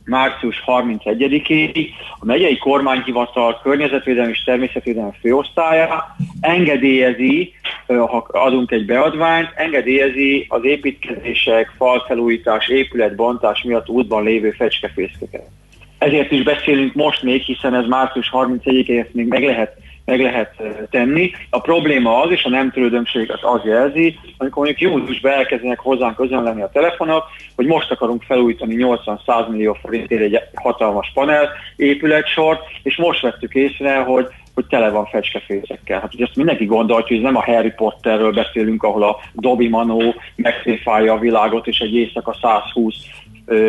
március 0.07 0.63
31-ig 0.65 1.87
a 2.19 2.25
megyei 2.25 2.57
kormányhivatal 2.57 3.59
környezetvédelmi 3.63 4.31
és 4.31 4.43
természetvédelmi 4.43 5.11
főosztálya 5.19 6.15
engedélyezi, 6.39 7.53
ha 7.87 8.27
adunk 8.31 8.71
egy 8.71 8.85
beadványt, 8.85 9.51
engedélyezi 9.55 10.45
az 10.49 10.63
építkezések, 10.63 11.73
falfelújítás, 11.77 12.67
épületbontás 12.67 13.63
miatt 13.63 13.89
útban 13.89 14.23
lévő 14.23 14.51
fecskefészkeket. 14.51 15.47
Ezért 15.97 16.31
is 16.31 16.43
beszélünk 16.43 16.93
most 16.93 17.23
még, 17.23 17.41
hiszen 17.41 17.75
ez 17.75 17.85
március 17.85 18.29
31-én 18.33 18.99
ezt 18.99 19.13
még 19.13 19.27
meg 19.27 19.43
lehet 19.43 19.77
meg 20.07 20.19
lehet 20.21 20.61
tenni. 20.89 21.31
A 21.49 21.59
probléma 21.59 22.21
az, 22.21 22.31
és 22.31 22.43
a 22.43 22.49
nem 22.49 22.71
törődömséget 22.71 23.43
az 23.43 23.61
jelzi, 23.63 24.19
amikor 24.37 24.65
mondjuk 24.65 24.91
júniusban 24.91 25.31
elkezdenek 25.31 25.79
hozzánk 25.79 26.15
közönleni 26.15 26.61
a 26.61 26.69
telefonok, 26.73 27.23
hogy 27.55 27.65
most 27.65 27.91
akarunk 27.91 28.23
felújítani 28.23 28.75
80-100 28.77 29.49
millió 29.49 29.77
forintért 29.81 30.21
egy 30.21 30.39
hatalmas 30.53 31.11
panel 31.13 31.49
épületsort, 31.75 32.61
és 32.83 32.95
most 32.97 33.21
vettük 33.21 33.53
észre, 33.53 33.97
hogy 33.97 34.27
hogy 34.57 34.65
tele 34.65 34.89
van 34.89 35.05
fecskefészekkel. 35.05 35.99
Hát 35.99 36.13
ugye 36.13 36.25
ezt 36.25 36.35
mindenki 36.35 36.65
gondolja, 36.65 37.05
hogy 37.07 37.17
ez 37.17 37.23
nem 37.23 37.35
a 37.35 37.43
Harry 37.43 37.71
Potterről 37.71 38.31
beszélünk, 38.31 38.83
ahol 38.83 39.03
a 39.03 39.17
Dobby 39.33 39.67
Manó 39.67 40.15
megszéfálja 40.35 41.13
a 41.13 41.19
világot, 41.19 41.67
és 41.67 41.79
egy 41.79 41.95
éjszaka 41.95 42.37
120 42.41 42.95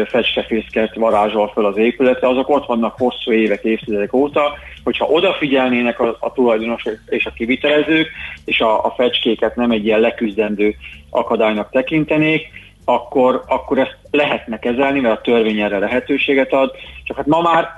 fecskefészket 0.06 0.94
varázsol 0.94 1.48
föl 1.48 1.66
az 1.66 1.76
épületre, 1.76 2.28
azok 2.28 2.48
ott 2.48 2.66
vannak 2.66 2.94
hosszú 2.98 3.32
évek, 3.32 3.64
évtizedek 3.64 4.12
óta, 4.12 4.52
hogyha 4.84 5.06
odafigyelnének 5.06 6.00
a, 6.00 6.16
a 6.20 6.32
tulajdonosok 6.32 6.98
és 7.06 7.26
a 7.26 7.30
kivitelezők, 7.30 8.10
és 8.44 8.60
a, 8.60 8.84
a 8.84 8.94
fecskéket 8.96 9.56
nem 9.56 9.70
egy 9.70 9.84
ilyen 9.84 10.00
leküzdendő 10.00 10.74
akadálynak 11.10 11.70
tekintenék, 11.70 12.46
akkor, 12.84 13.42
akkor 13.46 13.78
ezt 13.78 13.96
lehetne 14.10 14.58
kezelni, 14.58 15.00
mert 15.00 15.18
a 15.18 15.20
törvény 15.20 15.60
erre 15.60 15.78
lehetőséget 15.78 16.52
ad. 16.52 16.70
Csak 17.04 17.16
hát 17.16 17.26
ma 17.26 17.40
már, 17.40 17.68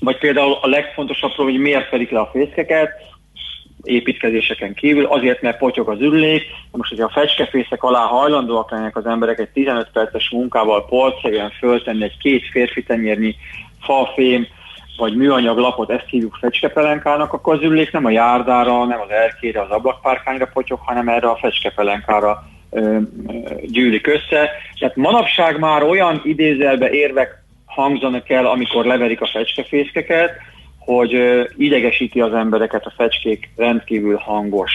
vagy 0.00 0.18
például 0.18 0.58
a 0.60 0.68
legfontosabb 0.68 1.30
hogy 1.30 1.58
miért 1.58 1.88
fedik 1.88 2.10
le 2.10 2.20
a 2.20 2.30
fészkeket, 2.32 2.90
építkezéseken 3.82 4.74
kívül, 4.74 5.04
azért, 5.04 5.42
mert 5.42 5.58
potyog 5.58 5.88
az 5.88 6.00
ürülék. 6.00 6.42
Most, 6.70 6.90
hogyha 6.90 7.04
a 7.04 7.20
fecskefészek 7.20 7.82
alá 7.82 8.00
hajlandóak 8.00 8.70
lennek 8.70 8.96
az 8.96 9.06
emberek 9.06 9.38
egy 9.38 9.48
15 9.48 9.88
perces 9.92 10.30
munkával 10.30 10.86
polcszerűen 10.86 11.50
föltenni 11.50 12.04
egy 12.04 12.18
két 12.18 12.48
férfi 12.50 12.82
tenyérnyi 12.82 13.34
falfém, 13.80 14.46
vagy 14.96 15.16
műanyag 15.16 15.58
lapot, 15.58 15.90
ezt 15.90 16.08
hívjuk 16.08 16.38
fecskepelenkának, 16.40 17.32
akkor 17.32 17.54
az 17.54 17.62
ürülék 17.62 17.92
nem 17.92 18.04
a 18.04 18.10
járdára, 18.10 18.84
nem 18.84 19.00
az 19.00 19.10
erkére, 19.10 19.60
az 19.60 19.70
ablakpárkányra 19.70 20.50
potyog, 20.52 20.78
hanem 20.82 21.08
erre 21.08 21.28
a 21.28 21.36
fecskepelenkára 21.36 22.44
gyűlik 23.62 24.06
össze. 24.06 24.50
Tehát 24.78 24.96
manapság 24.96 25.58
már 25.58 25.82
olyan 25.82 26.20
idézelbe 26.24 26.90
érvek 26.90 27.42
hangzanak 27.64 28.30
el, 28.30 28.46
amikor 28.46 28.84
leverik 28.84 29.20
a 29.20 29.26
fecskefészkeket, 29.26 30.30
hogy 30.86 31.16
idegesíti 31.56 32.20
az 32.20 32.32
embereket 32.32 32.84
a 32.84 32.92
fecskék 32.96 33.50
rendkívül 33.56 34.16
hangos 34.16 34.72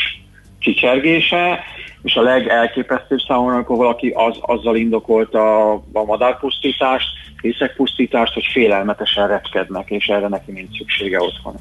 csicsergése, 0.59 1.59
és 2.03 2.15
a 2.15 2.21
legelképesztőbb 2.21 3.19
számomra, 3.27 3.55
amikor 3.55 3.77
valaki 3.77 4.09
az, 4.09 4.37
azzal 4.41 4.75
indokolta 4.75 5.71
a 5.73 6.03
madárpusztítást, 6.05 7.07
fészekpusztítást, 7.37 8.33
hogy 8.33 8.47
félelmetesen 8.51 9.27
repkednek, 9.27 9.89
és 9.89 10.05
erre 10.05 10.27
neki 10.27 10.51
nincs 10.51 10.77
szüksége 10.77 11.19
otthon. 11.19 11.55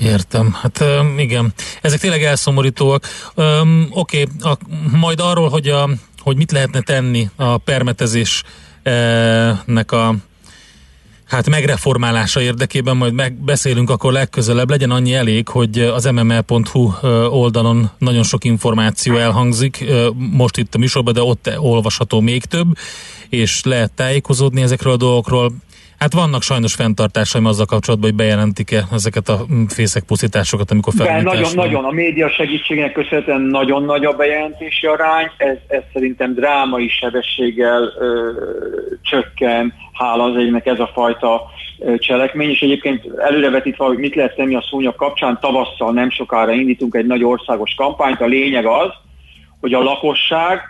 Értem, 0.00 0.56
hát 0.62 0.84
igen, 1.16 1.52
ezek 1.82 2.00
tényleg 2.00 2.22
elszomorítóak. 2.22 3.04
Um, 3.36 3.88
Oké, 3.90 4.26
okay, 4.42 4.54
majd 5.00 5.20
arról, 5.20 5.48
hogy, 5.48 5.68
a, 5.68 5.88
hogy 6.18 6.36
mit 6.36 6.52
lehetne 6.52 6.80
tenni 6.80 7.28
a 7.36 7.58
permetezésnek 7.58 9.92
a 9.92 10.14
hát 11.28 11.48
megreformálása 11.48 12.40
érdekében 12.40 12.96
majd 12.96 13.12
megbeszélünk 13.12 13.90
akkor 13.90 14.12
legközelebb. 14.12 14.70
Legyen 14.70 14.90
annyi 14.90 15.14
elég, 15.14 15.48
hogy 15.48 15.78
az 15.78 16.04
mml.hu 16.04 16.92
oldalon 17.28 17.90
nagyon 17.98 18.22
sok 18.22 18.44
információ 18.44 19.16
elhangzik, 19.16 19.84
most 20.14 20.56
itt 20.56 20.74
a 20.74 20.78
műsorban, 20.78 21.14
de 21.14 21.22
ott 21.22 21.50
olvasható 21.58 22.20
még 22.20 22.44
több, 22.44 22.66
és 23.28 23.64
lehet 23.64 23.92
tájékozódni 23.92 24.62
ezekről 24.62 24.92
a 24.92 24.96
dolgokról. 24.96 25.52
Hát 25.98 26.12
vannak 26.12 26.42
sajnos 26.42 26.74
fenntartásaim 26.74 27.44
azzal 27.44 27.66
kapcsolatban, 27.66 28.08
hogy 28.08 28.18
bejelentik-e 28.18 28.82
ezeket 28.92 29.28
a 29.28 29.38
fészekpusztításokat, 29.68 30.70
amikor 30.70 30.92
felmítás. 30.96 31.34
Nagyon, 31.34 31.54
nagyon. 31.54 31.84
A 31.84 31.90
média 31.90 32.30
segítségének 32.30 32.92
köszönhetően 32.92 33.40
nagyon 33.40 33.84
nagy 33.84 34.04
a 34.04 34.12
bejelentési 34.12 34.86
arány. 34.86 35.30
Ez, 35.36 35.56
ez 35.68 35.82
szerintem 35.92 36.34
drámai 36.34 36.88
sebességgel 36.88 37.82
ö, 37.98 38.30
csökken, 39.02 39.74
hála 39.92 40.24
az 40.24 40.36
egynek 40.36 40.66
ez 40.66 40.78
a 40.78 40.90
fajta 40.94 41.42
cselekmény, 41.96 42.50
és 42.50 42.60
egyébként 42.60 43.06
előrevetítve, 43.16 43.84
hogy 43.84 43.98
mit 43.98 44.14
lehet 44.14 44.34
tenni 44.34 44.54
a 44.54 44.64
szúnyog 44.70 44.94
kapcsán, 44.94 45.38
tavasszal 45.40 45.92
nem 45.92 46.10
sokára 46.10 46.52
indítunk 46.52 46.94
egy 46.94 47.06
nagy 47.06 47.24
országos 47.24 47.74
kampányt. 47.74 48.20
A 48.20 48.26
lényeg 48.26 48.66
az, 48.66 48.90
hogy 49.60 49.72
a 49.72 49.82
lakosság 49.82 50.60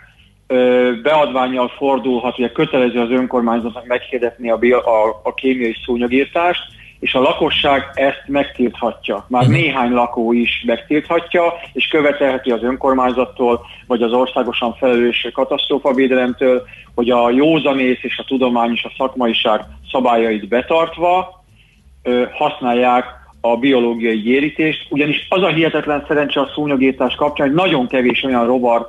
beadványjal 1.02 1.69
fordulhat, 1.76 2.38
ugye 2.38 2.52
kötelező 2.52 3.00
az 3.00 3.11
önkormányzatnak 3.11 3.87
meghirdetni 3.87 4.50
a, 4.50 4.59
a, 4.76 5.21
a 5.23 5.35
kémiai 5.35 5.76
szúnyogírtást, 5.85 6.62
és 7.00 7.14
a 7.14 7.21
lakosság 7.21 7.90
ezt 7.95 8.23
megtilthatja. 8.26 9.25
Már 9.28 9.43
uh-huh. 9.43 9.57
néhány 9.57 9.93
lakó 9.93 10.33
is 10.33 10.62
megtilthatja, 10.67 11.43
és 11.73 11.88
követelheti 11.88 12.50
az 12.50 12.62
önkormányzattól, 12.62 13.61
vagy 13.87 14.02
az 14.02 14.12
országosan 14.12 14.75
felelős 14.75 15.28
katasztrófavédelemtől, 15.33 16.62
hogy 16.95 17.11
a 17.11 17.31
józanész 17.31 17.99
és 18.02 18.19
a 18.19 18.25
tudomány 18.25 18.73
és 18.73 18.85
a 18.85 18.93
szakmaiság 18.97 19.61
szabályait 19.90 20.49
betartva 20.49 21.45
ö, 22.02 22.25
használják 22.33 23.05
a 23.40 23.57
biológiai 23.57 24.21
gyérítést, 24.21 24.87
ugyanis 24.90 25.26
az 25.28 25.43
a 25.43 25.49
hihetetlen 25.49 26.04
szerencse 26.08 26.41
a 26.41 26.50
szúnyogírtás 26.54 27.15
kapcsán, 27.15 27.47
hogy 27.47 27.56
nagyon 27.56 27.87
kevés 27.87 28.23
olyan 28.23 28.47
rovar 28.47 28.89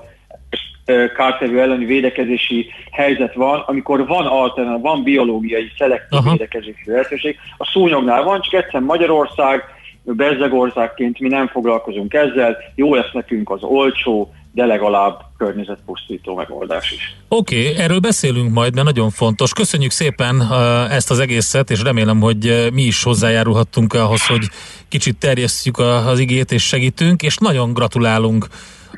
kártevő 1.15 1.61
elleni 1.61 1.85
védekezési 1.85 2.67
helyzet 2.91 3.33
van, 3.33 3.63
amikor 3.65 4.07
van 4.07 4.25
alternat, 4.25 4.81
van 4.81 5.03
biológiai 5.03 5.71
szelektív 5.77 6.19
Aha. 6.19 6.31
védekezési 6.31 6.83
lehetőség. 6.85 7.37
A 7.57 7.65
szúnyognál 7.65 8.23
van, 8.23 8.41
csak 8.41 8.53
egyszerűen 8.53 8.83
Magyarország, 8.83 9.63
bezzegországként 10.03 11.19
mi 11.19 11.27
nem 11.27 11.47
foglalkozunk 11.47 12.13
ezzel, 12.13 12.57
jó 12.75 12.95
lesz 12.95 13.11
nekünk 13.13 13.49
az 13.49 13.63
olcsó, 13.63 14.33
de 14.51 14.65
legalább 14.65 15.19
környezetpusztító 15.37 16.35
megoldás 16.35 16.91
is. 16.91 17.15
Oké, 17.27 17.69
okay, 17.69 17.83
erről 17.83 17.99
beszélünk 17.99 18.53
majd, 18.53 18.73
mert 18.73 18.85
nagyon 18.85 19.09
fontos. 19.09 19.53
Köszönjük 19.53 19.91
szépen 19.91 20.41
ezt 20.89 21.11
az 21.11 21.19
egészet, 21.19 21.69
és 21.69 21.83
remélem, 21.83 22.19
hogy 22.19 22.69
mi 22.73 22.81
is 22.81 23.03
hozzájárulhattunk 23.03 23.93
ahhoz, 23.93 24.25
hogy 24.25 24.47
kicsit 24.87 25.17
terjesszük 25.17 25.77
a, 25.77 26.07
az 26.07 26.19
igét 26.19 26.51
és 26.51 26.63
segítünk, 26.63 27.21
és 27.21 27.37
nagyon 27.37 27.73
gratulálunk 27.73 28.47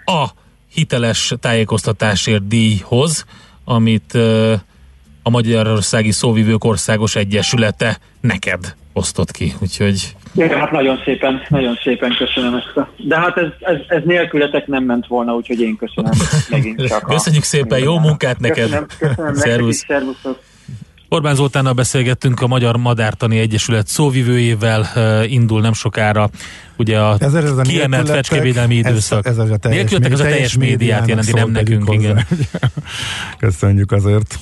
a 0.06 0.28
hiteles 0.74 1.34
tájékoztatásért 1.40 2.48
díjhoz, 2.48 3.26
amit 3.66 4.14
a 5.24 5.30
Magyarországi 5.30 6.12
Szóvivők 6.12 6.64
Országos 6.64 7.16
Egyesülete 7.16 7.98
neked 8.22 8.76
osztott 8.94 9.32
ki, 9.32 9.54
úgyhogy... 9.62 10.16
Ja, 10.36 10.58
hát 10.58 10.72
nagyon 10.72 11.02
szépen, 11.06 11.42
nagyon 11.50 11.80
szépen 11.84 12.16
köszönöm 12.18 12.56
ezt 12.56 12.78
a... 12.78 12.90
De 12.98 13.20
hát 13.20 13.38
ez, 13.38 13.48
ez, 13.60 13.78
ez 13.88 14.02
nélkületek 14.06 14.68
nem 14.68 14.84
ment 14.84 15.08
volna, 15.08 15.36
úgyhogy 15.36 15.62
én 15.62 15.76
köszönöm 15.76 16.12
megint 16.50 16.88
csak 16.88 17.04
Köszönjük 17.04 17.44
a... 17.44 17.46
szépen, 17.46 17.80
jó 17.80 18.00
munkát 18.00 18.40
neked! 18.40 18.64
Köszönöm, 18.64 18.86
köszönöm 19.00 19.34
Szervusz. 19.34 19.86
neked 19.88 20.06
is, 20.32 20.51
Orbán 21.14 21.36
Zoltánnal 21.36 21.74
beszélgettünk 21.74 22.42
a 22.42 22.48
Magyar 22.48 22.78
Madártani 22.78 23.40
Egyesület 23.40 23.88
szóvivőjével, 23.88 24.88
indul 25.26 25.62
nem 25.62 25.74
sokára 25.74 26.30
ugye 26.78 27.00
a 27.00 27.16
ez, 27.20 27.34
ez 27.34 27.58
a 27.58 27.62
kiemelt 27.62 28.10
fecskevédelmi 28.10 28.76
időszak. 28.76 29.26
Ez, 29.26 29.38
ez 29.38 29.50
a 29.50 29.58
teljes, 29.58 29.80
Nélkültek 29.80 30.12
az 30.12 30.20
a 30.20 30.24
teljes 30.24 30.58
médiát 30.58 31.08
jelenti, 31.08 31.32
nem 31.32 31.52
nekünk, 31.52 31.88
hozzá. 31.88 32.00
igen. 32.00 32.26
Köszönjük 33.40 33.92
azért. 33.92 34.40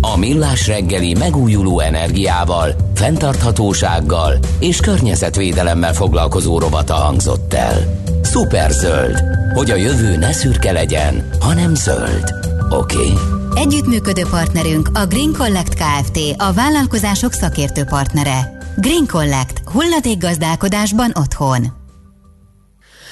A 0.00 0.18
Millás 0.18 0.66
reggeli 0.66 1.14
megújuló 1.14 1.80
energiával, 1.80 2.74
fenntarthatósággal 2.94 4.38
és 4.60 4.80
környezetvédelemmel 4.80 5.94
foglalkozó 5.94 6.58
rovata 6.58 6.94
hangzott 6.94 7.54
el. 7.54 8.02
Szuperzöld, 8.22 9.22
hogy 9.54 9.70
a 9.70 9.76
jövő 9.76 10.16
ne 10.16 10.32
szürke 10.32 10.72
legyen, 10.72 11.28
hanem 11.40 11.74
zöld. 11.74 12.34
Oké? 12.70 12.96
Okay? 12.96 13.39
Együttműködő 13.54 14.22
partnerünk 14.30 14.88
a 14.94 15.06
Green 15.06 15.32
Collect 15.32 15.74
Kft. 15.74 16.18
a 16.36 16.52
vállalkozások 16.52 17.32
szakértő 17.32 17.84
partnere. 17.84 18.58
Green 18.76 19.06
Collect. 19.06 19.62
gazdálkodásban 20.18 21.12
otthon. 21.14 21.66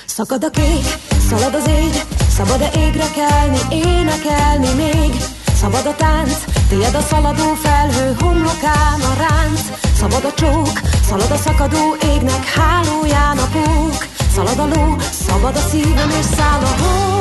Szakad 0.06 0.44
a 0.44 0.50
kék, 0.50 0.86
szalad 1.28 1.54
az 1.54 1.68
ég, 1.68 2.02
szabad-e 2.36 2.70
égre 2.76 3.10
kelni, 3.10 3.58
énekelni 3.70 4.74
még? 4.74 5.22
Szabad 5.60 5.86
a 5.86 5.94
tánc, 5.94 6.44
tiéd 6.68 6.94
a 6.94 7.00
szaladó 7.00 7.54
felhő, 7.54 8.16
homlokán 8.20 9.00
a 9.00 9.14
ránc. 9.18 9.60
Szabad 9.96 10.24
a 10.24 10.32
csók, 10.34 10.80
szalad 11.08 11.30
a 11.30 11.36
szakadó 11.36 11.96
égnek, 12.14 12.44
hálóján 12.44 13.38
a 13.38 13.48
pók. 13.52 14.06
Szalad 14.34 14.58
a 14.58 14.66
ló, 14.66 14.96
szabad 15.26 15.56
a 15.56 15.68
szívem 15.70 16.10
és 16.10 16.26
száll 16.36 16.62
a 16.62 16.82
hó. 16.82 17.17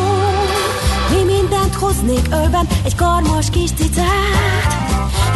Mi 1.50 1.54
mindent 1.54 1.76
hoznék 1.76 2.28
ölben, 2.32 2.68
egy 2.84 2.96
karmas 2.96 3.50
kis 3.50 3.70
cicát. 3.72 4.74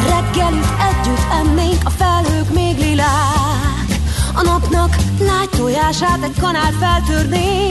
Reggelit 0.09 0.73
együtt 0.89 1.25
ennénk, 1.31 1.81
a 1.83 1.89
felhők 1.89 2.53
még 2.53 2.77
lilák. 2.77 3.89
A 4.33 4.41
napnak 4.41 4.95
lágy 5.19 5.49
tojását 5.49 6.23
egy 6.23 6.39
kanál 6.39 6.71
feltörné. 6.71 7.67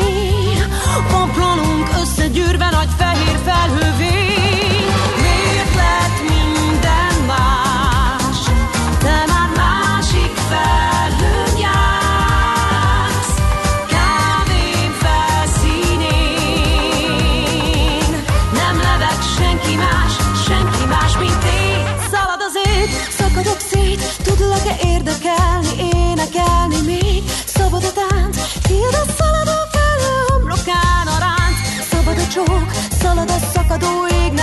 Pomplanunk 1.10 1.88
összegyűrve 2.00 2.70
nagy 2.70 2.88
fehér 2.98 3.38
felhővé. 3.44 4.49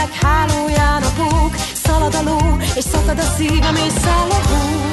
világ 0.08 0.22
hálóján 0.22 1.04
a 1.04 1.10
pók, 1.16 1.56
szalad 1.84 2.16
a 2.16 2.22
ló, 2.22 2.58
és 2.76 2.84
szakad 2.84 3.20
a 3.20 3.34
szívem, 3.38 3.76
és 3.76 3.94
száll 4.02 4.30
a 4.30 4.42
hó. 4.48 4.86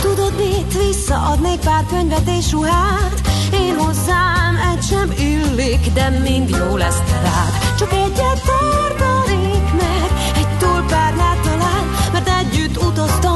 Tudod 0.00 0.34
mit, 0.36 0.86
visszaadnék 0.86 1.58
pár 1.58 1.84
könyvet 1.88 2.28
és 2.38 2.50
ruhát, 2.50 3.20
én 3.52 3.76
hozzám 3.76 4.56
egy 4.72 4.82
sem 4.82 5.12
illik, 5.18 5.92
de 5.92 6.08
mind 6.08 6.48
jó 6.48 6.76
lesz 6.76 7.02
rád. 7.22 7.76
Csak 7.78 7.92
egyet 7.92 8.42
tartanék 8.44 9.72
meg, 9.72 10.10
egy 10.36 10.58
tulpárnát 10.58 11.40
talán, 11.40 11.90
mert 12.12 12.28
együtt 12.28 12.82
utaztam. 12.82 13.31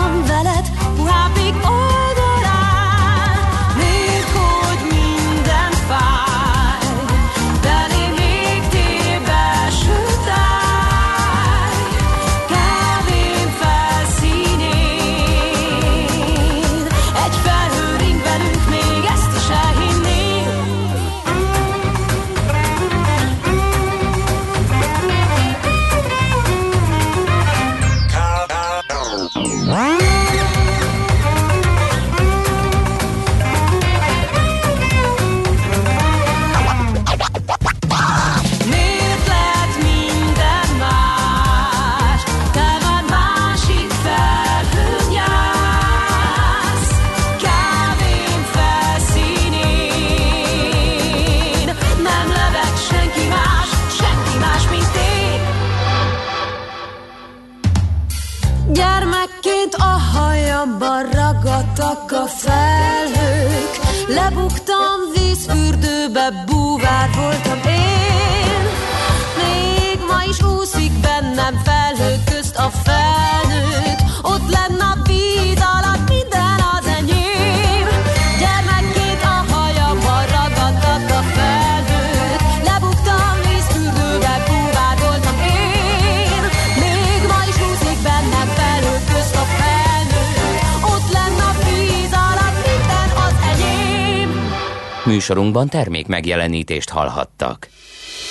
Műsorunkban 95.29 95.69
termék 95.69 96.07
megjelenítést 96.07 96.89
hallhattak. 96.89 97.69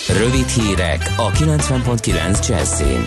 Rövid 0.07 0.47
hírek 0.47 1.13
a 1.17 1.31
90.9 1.31 2.47
Jazzin. 2.47 3.05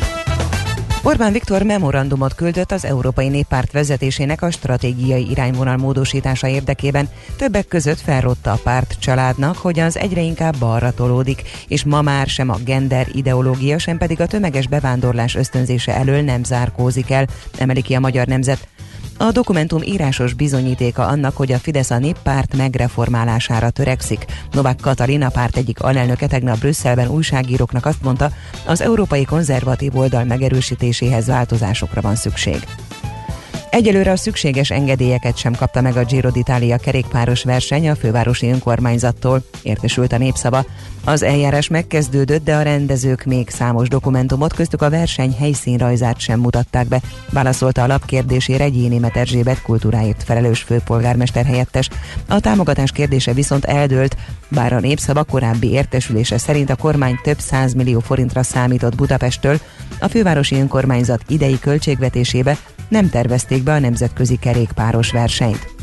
Orbán 1.03 1.33
Viktor 1.33 1.62
memorandumot 1.62 2.35
küldött 2.35 2.72
az 2.72 2.85
Európai 2.85 3.29
Néppárt 3.29 3.72
vezetésének 3.72 4.42
a 4.42 4.51
stratégiai 4.51 5.31
irányvonal 5.31 5.77
módosítása 5.77 6.48
érdekében. 6.48 7.09
Többek 7.37 7.68
között 7.68 8.01
felrotta 8.01 8.53
a 8.53 8.61
párt 8.62 8.96
családnak, 9.01 9.57
hogy 9.57 9.79
az 9.79 9.98
egyre 9.98 10.20
inkább 10.20 10.59
balra 10.59 10.90
tolódik, 10.90 11.42
és 11.68 11.85
ma 11.85 12.03
már 12.03 12.27
sem 12.27 12.51
a 12.51 12.59
gender 12.64 13.07
ideológia, 13.12 13.79
sem 13.79 13.98
pedig 13.98 14.20
a 14.20 14.27
tömeges 14.27 14.66
bevándorlás 14.66 15.35
ösztönzése 15.35 15.94
elől 15.94 16.22
nem 16.22 16.44
zárkózik 16.44 17.11
el, 17.11 17.27
emeli 17.59 17.83
ki 17.83 17.94
a 17.94 18.01
Magyar 18.01 18.27
Nemzet. 18.27 18.68
A 19.20 19.33
dokumentum 19.33 19.83
írásos 19.83 20.35
bizonyítéka 20.35 21.07
annak, 21.07 21.37
hogy 21.37 21.52
a 21.52 21.59
Fidesz 21.59 21.90
a 21.90 21.98
néppárt 21.98 22.57
megreformálására 22.57 23.70
törekszik. 23.70 24.24
Novák 24.52 24.76
Katalina 24.81 25.28
párt 25.28 25.57
egyik 25.57 25.81
alelnöke 25.81 26.26
tegnap 26.26 26.59
Brüsszelben 26.59 27.09
újságíróknak 27.09 27.87
azt 27.87 28.02
mondta, 28.02 28.31
az 28.66 28.81
európai 28.81 29.24
konzervatív 29.24 29.96
oldal 29.96 30.24
megerősítéséhez 30.24 31.26
változásokra 31.26 32.00
van 32.00 32.14
szükség. 32.14 32.66
Egyelőre 33.70 34.11
a 34.11 34.16
szükséges 34.16 34.70
engedélyeket 34.70 35.37
sem 35.37 35.54
kapta 35.54 35.81
meg 35.81 35.96
a 35.96 36.04
Giro 36.04 36.31
d'Italia 36.33 36.78
kerékpáros 36.83 37.42
verseny 37.42 37.88
a 37.88 37.96
fővárosi 37.96 38.50
önkormányzattól, 38.50 39.42
értesült 39.62 40.12
a 40.12 40.18
népszava. 40.18 40.64
Az 41.04 41.22
eljárás 41.22 41.68
megkezdődött, 41.68 42.44
de 42.44 42.57
a 42.57 42.62
rendezők 42.62 43.24
még 43.24 43.48
számos 43.48 43.88
dokumentumot, 43.88 44.54
köztük 44.54 44.83
a 44.83 44.90
verseny 44.90 45.35
helyszínrajzát 45.38 46.18
sem 46.18 46.40
mutatták 46.40 46.88
be, 46.88 47.00
válaszolta 47.31 47.83
a 47.83 47.87
lap 47.87 48.04
kérdésére 48.04 48.68
Gyénémet 48.68 49.16
Erzsébet 49.16 49.62
kultúráért 49.62 50.22
felelős 50.22 50.62
főpolgármester 50.62 51.44
helyettes. 51.44 51.88
A 52.28 52.40
támogatás 52.40 52.92
kérdése 52.92 53.33
viszont 53.33 53.64
eldőlt, 53.64 54.16
bár 54.48 54.72
a 54.72 54.81
népszava 54.81 55.24
korábbi 55.24 55.70
értesülése 55.70 56.38
szerint 56.38 56.70
a 56.70 56.76
kormány 56.76 57.18
több 57.22 57.38
millió 57.76 58.00
forintra 58.00 58.42
számított 58.42 58.94
Budapesttől, 58.94 59.61
a 60.00 60.09
fővárosi 60.09 60.57
önkormányzat 60.57 61.22
idei 61.28 61.59
költségvetésébe 61.59 62.59
nem 62.88 63.11
tervezték 63.11 63.62
be 63.62 63.72
a 63.72 63.79
nemzetközi 63.79 64.37
kerékpáros 64.37 65.11
versenyt. 65.11 65.77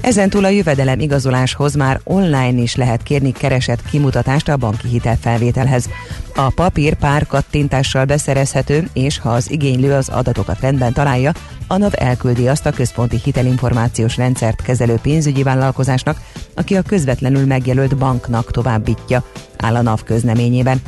Ezentúl 0.00 0.44
a 0.44 0.48
jövedelem 0.48 1.00
igazoláshoz 1.00 1.74
már 1.74 2.00
online 2.04 2.62
is 2.62 2.76
lehet 2.76 3.02
kérni 3.02 3.32
keresett 3.32 3.82
kimutatást 3.90 4.48
a 4.48 4.56
banki 4.56 4.88
hitelfelvételhez. 4.88 5.88
A 6.34 6.50
papír 6.54 6.94
pár 6.94 7.26
kattintással 7.26 8.04
beszerezhető, 8.04 8.88
és 8.92 9.18
ha 9.18 9.30
az 9.30 9.50
igénylő 9.50 9.92
az 9.92 10.08
adatokat 10.08 10.60
rendben 10.60 10.92
találja, 10.92 11.32
a 11.66 11.76
NAV 11.76 11.92
elküldi 11.96 12.48
azt 12.48 12.66
a 12.66 12.70
központi 12.70 13.20
hitelinformációs 13.24 14.16
rendszert 14.16 14.62
kezelő 14.62 14.94
pénzügyi 15.02 15.42
vállalkozásnak, 15.42 16.20
aki 16.54 16.74
a 16.76 16.82
közvetlenül 16.82 17.46
megjelölt 17.46 17.96
banknak 17.96 18.50
továbbítja, 18.50 19.24
áll 19.56 19.74
a 19.74 19.82
NAV 19.82 20.02
közleményében. 20.04 20.80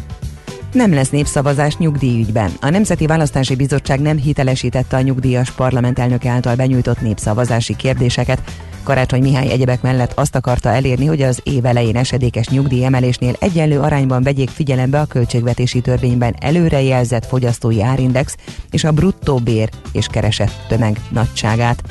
Nem 0.72 0.94
lesz 0.94 1.10
népszavazás 1.10 1.76
nyugdíjügyben. 1.76 2.50
A 2.60 2.70
Nemzeti 2.70 3.06
Választási 3.06 3.54
Bizottság 3.54 4.00
nem 4.00 4.16
hitelesítette 4.16 4.96
a 4.96 5.00
nyugdíjas 5.00 5.50
parlament 5.50 5.98
elnöke 5.98 6.30
által 6.30 6.54
benyújtott 6.54 7.00
népszavazási 7.00 7.76
kérdéseket. 7.76 8.42
Karácsony 8.82 9.22
Mihály 9.22 9.50
egyebek 9.50 9.82
mellett 9.82 10.12
azt 10.14 10.34
akarta 10.34 10.68
elérni, 10.68 11.06
hogy 11.06 11.22
az 11.22 11.40
év 11.42 11.64
elején 11.64 11.96
esedékes 11.96 12.48
nyugdíjemelésnél 12.48 13.34
egyenlő 13.38 13.80
arányban 13.80 14.22
vegyék 14.22 14.50
figyelembe 14.50 15.00
a 15.00 15.06
költségvetési 15.06 15.80
törvényben 15.80 16.34
előrejelzett 16.40 17.26
fogyasztói 17.26 17.82
árindex 17.82 18.36
és 18.70 18.84
a 18.84 18.92
bruttó 18.92 19.36
bér 19.36 19.68
és 19.92 20.06
keresett 20.06 20.64
tömeg 20.68 21.00
nagyságát. 21.10 21.82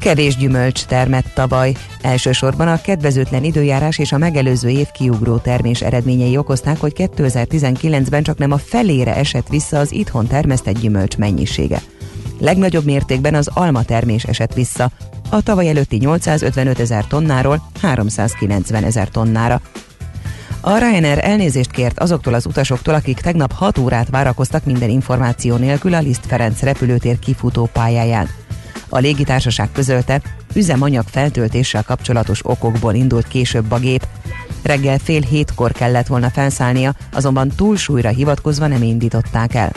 Kevés 0.00 0.36
gyümölcs 0.36 0.84
termett 0.84 1.30
tavaly. 1.34 1.72
Elsősorban 2.02 2.68
a 2.68 2.80
kedvezőtlen 2.80 3.44
időjárás 3.44 3.98
és 3.98 4.12
a 4.12 4.18
megelőző 4.18 4.68
év 4.68 4.90
kiugró 4.90 5.36
termés 5.36 5.82
eredményei 5.82 6.36
okozták, 6.36 6.80
hogy 6.80 6.92
2019-ben 6.96 8.22
csak 8.22 8.38
nem 8.38 8.52
a 8.52 8.58
felére 8.58 9.16
esett 9.16 9.48
vissza 9.48 9.78
az 9.78 9.92
itthon 9.92 10.26
termesztett 10.26 10.78
gyümölcs 10.78 11.16
mennyisége. 11.16 11.80
Legnagyobb 12.38 12.84
mértékben 12.84 13.34
az 13.34 13.50
alma 13.54 13.82
termés 13.82 14.24
esett 14.24 14.54
vissza, 14.54 14.90
a 15.30 15.42
tavaly 15.42 15.68
előtti 15.68 15.96
855 15.96 16.78
ezer 16.78 17.06
tonnáról 17.06 17.62
390 17.80 18.84
ezer 18.84 19.08
tonnára. 19.08 19.60
A 20.60 20.78
Ryanair 20.78 21.18
elnézést 21.22 21.70
kért 21.70 21.98
azoktól 21.98 22.34
az 22.34 22.46
utasoktól, 22.46 22.94
akik 22.94 23.20
tegnap 23.20 23.52
6 23.52 23.78
órát 23.78 24.10
várakoztak 24.10 24.64
minden 24.64 24.90
információ 24.90 25.56
nélkül 25.56 25.94
a 25.94 25.98
Liszt 25.98 26.26
Ferenc 26.26 26.60
repülőtér 26.62 27.18
kifutó 27.18 27.68
pályáján. 27.72 28.28
A 28.92 28.98
légitársaság 28.98 29.68
közölte, 29.72 30.20
üzemanyag 30.54 31.04
feltöltéssel 31.06 31.82
kapcsolatos 31.82 32.40
okokból 32.42 32.94
indult 32.94 33.28
később 33.28 33.72
a 33.72 33.78
gép. 33.78 34.06
Reggel 34.62 34.98
fél 34.98 35.20
hétkor 35.20 35.72
kellett 35.72 36.06
volna 36.06 36.30
felszállnia, 36.30 36.94
azonban 37.12 37.48
túlsúlyra 37.48 38.08
hivatkozva 38.08 38.66
nem 38.66 38.82
indították 38.82 39.54
el. 39.54 39.72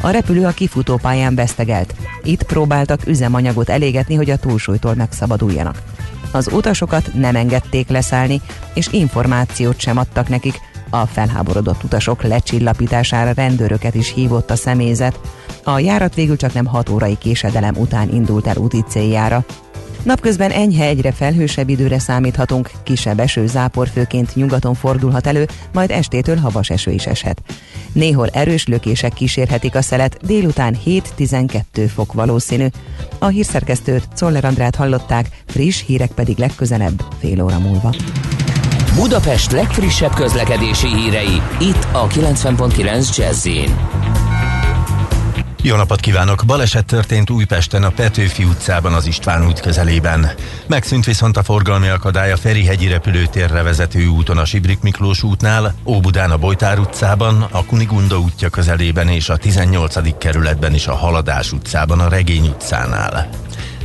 A 0.00 0.10
repülő 0.10 0.44
a 0.44 0.50
kifutópályán 0.50 1.34
vesztegelt. 1.34 1.94
Itt 2.22 2.42
próbáltak 2.42 3.06
üzemanyagot 3.06 3.68
elégetni, 3.68 4.14
hogy 4.14 4.30
a 4.30 4.36
túlsúlytól 4.36 4.94
megszabaduljanak. 4.94 5.82
Az 6.30 6.48
utasokat 6.52 7.10
nem 7.14 7.36
engedték 7.36 7.88
leszállni, 7.88 8.40
és 8.74 8.88
információt 8.90 9.80
sem 9.80 9.96
adtak 9.96 10.28
nekik. 10.28 10.54
A 10.94 11.06
felháborodott 11.06 11.82
utasok 11.82 12.22
lecsillapítására 12.22 13.32
rendőröket 13.32 13.94
is 13.94 14.12
hívott 14.12 14.50
a 14.50 14.56
személyzet. 14.56 15.20
A 15.64 15.78
járat 15.78 16.14
végül 16.14 16.36
csak 16.36 16.52
nem 16.52 16.64
6 16.64 16.88
órai 16.88 17.18
késedelem 17.18 17.74
után 17.76 18.08
indult 18.12 18.46
el 18.46 18.56
úti 18.56 18.84
céljára. 18.88 19.44
Napközben 20.02 20.50
enyhe 20.50 20.84
egyre 20.84 21.12
felhősebb 21.12 21.68
időre 21.68 21.98
számíthatunk, 21.98 22.70
kisebb 22.82 23.20
eső 23.20 23.46
zápor 23.46 23.88
főként 23.88 24.34
nyugaton 24.34 24.74
fordulhat 24.74 25.26
elő, 25.26 25.48
majd 25.72 25.90
estétől 25.90 26.36
havas 26.36 26.70
eső 26.70 26.90
is 26.90 27.06
eshet. 27.06 27.42
Néhol 27.92 28.28
erős 28.28 28.66
lökések 28.66 29.12
kísérhetik 29.12 29.74
a 29.74 29.82
szelet, 29.82 30.18
délután 30.26 30.76
7-12 30.86 31.60
fok 31.94 32.12
valószínű. 32.12 32.66
A 33.18 33.26
hírszerkesztőt 33.26 34.08
Czoller 34.14 34.44
Andrát 34.44 34.74
hallották, 34.74 35.28
friss 35.46 35.82
hírek 35.86 36.10
pedig 36.10 36.38
legközelebb 36.38 37.04
fél 37.20 37.42
óra 37.42 37.58
múlva. 37.58 37.94
Budapest 38.94 39.52
legfrissebb 39.52 40.14
közlekedési 40.14 40.86
hírei 40.86 41.42
itt 41.58 41.86
a 41.92 42.06
90.9 42.06 43.16
jazz 43.16 43.48
Jó 45.62 45.76
napot 45.76 46.00
kívánok! 46.00 46.42
Baleset 46.46 46.84
történt 46.84 47.30
Újpesten 47.30 47.82
a 47.82 47.90
Petőfi 47.90 48.44
utcában 48.44 48.92
az 48.92 49.06
István 49.06 49.46
út 49.46 49.60
közelében. 49.60 50.30
Megszűnt 50.66 51.04
viszont 51.04 51.36
a 51.36 51.42
forgalmi 51.42 51.88
akadály 51.88 52.32
a 52.32 52.36
Ferihegyi 52.36 52.86
repülőtérre 52.86 53.62
vezető 53.62 54.06
úton 54.06 54.38
a 54.38 54.44
Sibrik 54.44 54.80
Miklós 54.80 55.22
útnál, 55.22 55.74
Óbudán 55.84 56.30
a 56.30 56.38
Bojtár 56.38 56.78
utcában, 56.78 57.42
a 57.50 57.64
Kunigunda 57.64 58.18
útja 58.18 58.48
közelében 58.48 59.08
és 59.08 59.28
a 59.28 59.36
18. 59.36 60.18
kerületben 60.18 60.74
is 60.74 60.86
a 60.86 60.94
Haladás 60.94 61.52
utcában 61.52 62.00
a 62.00 62.08
Regény 62.08 62.46
utcánál. 62.46 63.28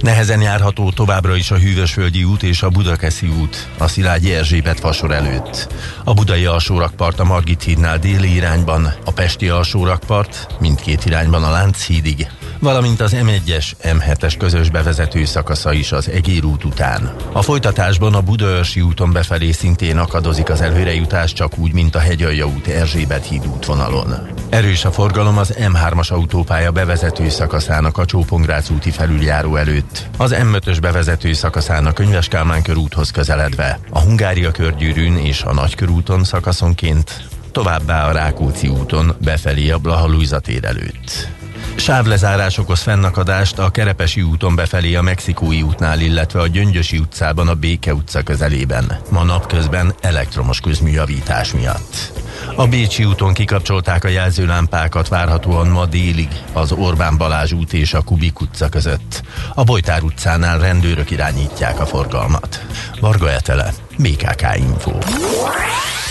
Nehezen 0.01 0.41
járható 0.41 0.91
továbbra 0.91 1.35
is 1.35 1.51
a 1.51 1.57
Hűvösvölgyi 1.57 2.23
út 2.23 2.43
és 2.43 2.61
a 2.61 2.69
Budakeszi 2.69 3.27
út, 3.27 3.69
a 3.77 3.87
Szilágyi 3.87 4.33
Erzsébet 4.33 4.79
fasor 4.79 5.11
előtt. 5.11 5.73
A 6.03 6.13
budai 6.13 6.45
alsórakpart 6.45 7.19
a 7.19 7.23
Margit 7.23 7.63
hídnál 7.63 7.97
déli 7.97 8.33
irányban, 8.33 8.93
a 9.05 9.11
pesti 9.11 9.49
alsórakpart 9.49 10.47
mindkét 10.59 11.05
irányban 11.05 11.43
a 11.43 11.49
Lánchídig, 11.49 12.27
valamint 12.59 13.01
az 13.01 13.15
M1-es, 13.15 13.65
M7-es 13.83 14.35
közös 14.37 14.69
bevezető 14.69 15.25
szakasza 15.25 15.73
is 15.73 15.91
az 15.91 16.09
Egér 16.09 16.43
út 16.43 16.63
után. 16.63 17.15
A 17.31 17.41
folytatásban 17.41 18.13
a 18.13 18.21
Budaörsi 18.21 18.81
úton 18.81 19.11
befelé 19.11 19.51
szintén 19.51 19.97
akadozik 19.97 20.49
az 20.49 20.61
előrejutás, 20.61 21.33
csak 21.33 21.57
úgy, 21.57 21.73
mint 21.73 21.95
a 21.95 21.99
Hegyalja 21.99 22.45
út 22.45 22.67
Erzsébet 22.67 23.25
híd 23.25 23.47
útvonalon. 23.47 24.27
Erős 24.49 24.85
a 24.85 24.91
forgalom 24.91 25.37
az 25.37 25.53
M3-as 25.59 26.11
autópálya 26.11 26.71
bevezető 26.71 27.29
szakaszának 27.29 27.97
a 27.97 28.05
Csópongrác 28.05 28.69
úti 28.69 28.91
felüljáró 28.91 29.55
előtt. 29.55 30.09
Az 30.17 30.35
M5-ös 30.37 30.77
bevezető 30.81 31.33
szakaszának 31.33 31.93
Könyves 31.93 32.27
Kálmán 32.27 32.61
körúthoz 32.61 33.11
közeledve, 33.11 33.79
a 33.89 33.99
Hungária 33.99 34.51
körgyűrűn 34.51 35.17
és 35.17 35.41
a 35.41 35.53
Nagykörúton 35.53 36.23
szakaszonként, 36.23 37.27
továbbá 37.51 38.07
a 38.07 38.11
Rákóczi 38.11 38.67
úton 38.67 39.15
befelé 39.23 39.69
a 39.69 39.77
Blaha 39.77 40.39
tér 40.41 40.65
előtt. 40.65 41.38
Sávlezárás 41.79 42.57
okoz 42.57 42.81
fennakadást 42.81 43.59
a 43.59 43.69
Kerepesi 43.69 44.21
úton 44.21 44.55
befelé 44.55 44.95
a 44.95 45.01
Mexikói 45.01 45.61
útnál, 45.61 45.99
illetve 45.99 46.41
a 46.41 46.47
Gyöngyösi 46.47 46.97
utcában 46.97 47.47
a 47.47 47.55
Béke 47.55 47.93
utca 47.93 48.21
közelében. 48.21 48.97
Ma 49.09 49.23
napközben 49.23 49.93
elektromos 50.01 50.59
közműjavítás 50.59 51.53
miatt. 51.53 52.11
A 52.55 52.67
Bécsi 52.67 53.05
úton 53.05 53.33
kikapcsolták 53.33 54.03
a 54.03 54.07
jelzőlámpákat 54.07 55.07
várhatóan 55.07 55.67
ma 55.67 55.85
délig 55.85 56.29
az 56.53 56.71
Orbán 56.71 57.17
Balázs 57.17 57.51
út 57.51 57.73
és 57.73 57.93
a 57.93 58.01
Kubik 58.01 58.41
utca 58.41 58.69
között. 58.69 59.21
A 59.53 59.63
Bojtár 59.63 60.03
utcánál 60.03 60.59
rendőrök 60.59 61.11
irányítják 61.11 61.79
a 61.79 61.85
forgalmat. 61.85 62.65
Varga 62.99 63.31
Etele, 63.31 63.73
BKK 63.97 64.45
Info. 64.55 64.91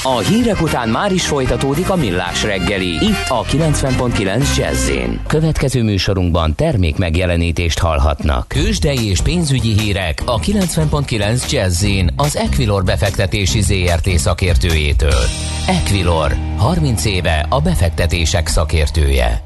A 0.03 0.19
hírek 0.19 0.63
után 0.63 0.89
már 0.89 1.13
is 1.13 1.27
folytatódik 1.27 1.91
a 1.91 1.97
millás 1.97 2.43
reggeli. 2.43 2.87
Itt 2.87 3.25
a 3.29 3.45
90.9 3.45 4.57
jazz 4.57 4.91
Következő 5.27 5.83
műsorunkban 5.83 6.55
termék 6.55 6.97
megjelenítést 6.97 7.79
hallhatnak. 7.79 8.49
Kősdei 8.49 9.09
és 9.09 9.21
pénzügyi 9.21 9.79
hírek 9.79 10.23
a 10.25 10.39
90.9 10.41 11.51
jazz 11.51 11.85
az 12.17 12.37
Equilor 12.37 12.85
befektetési 12.85 13.61
ZRT 13.61 14.09
szakértőjétől. 14.19 15.25
Equilor, 15.67 16.18
30 16.57 17.05
éve 17.05 17.47
a 17.49 17.61
befektetések 17.61 18.47
szakértője. 18.47 19.43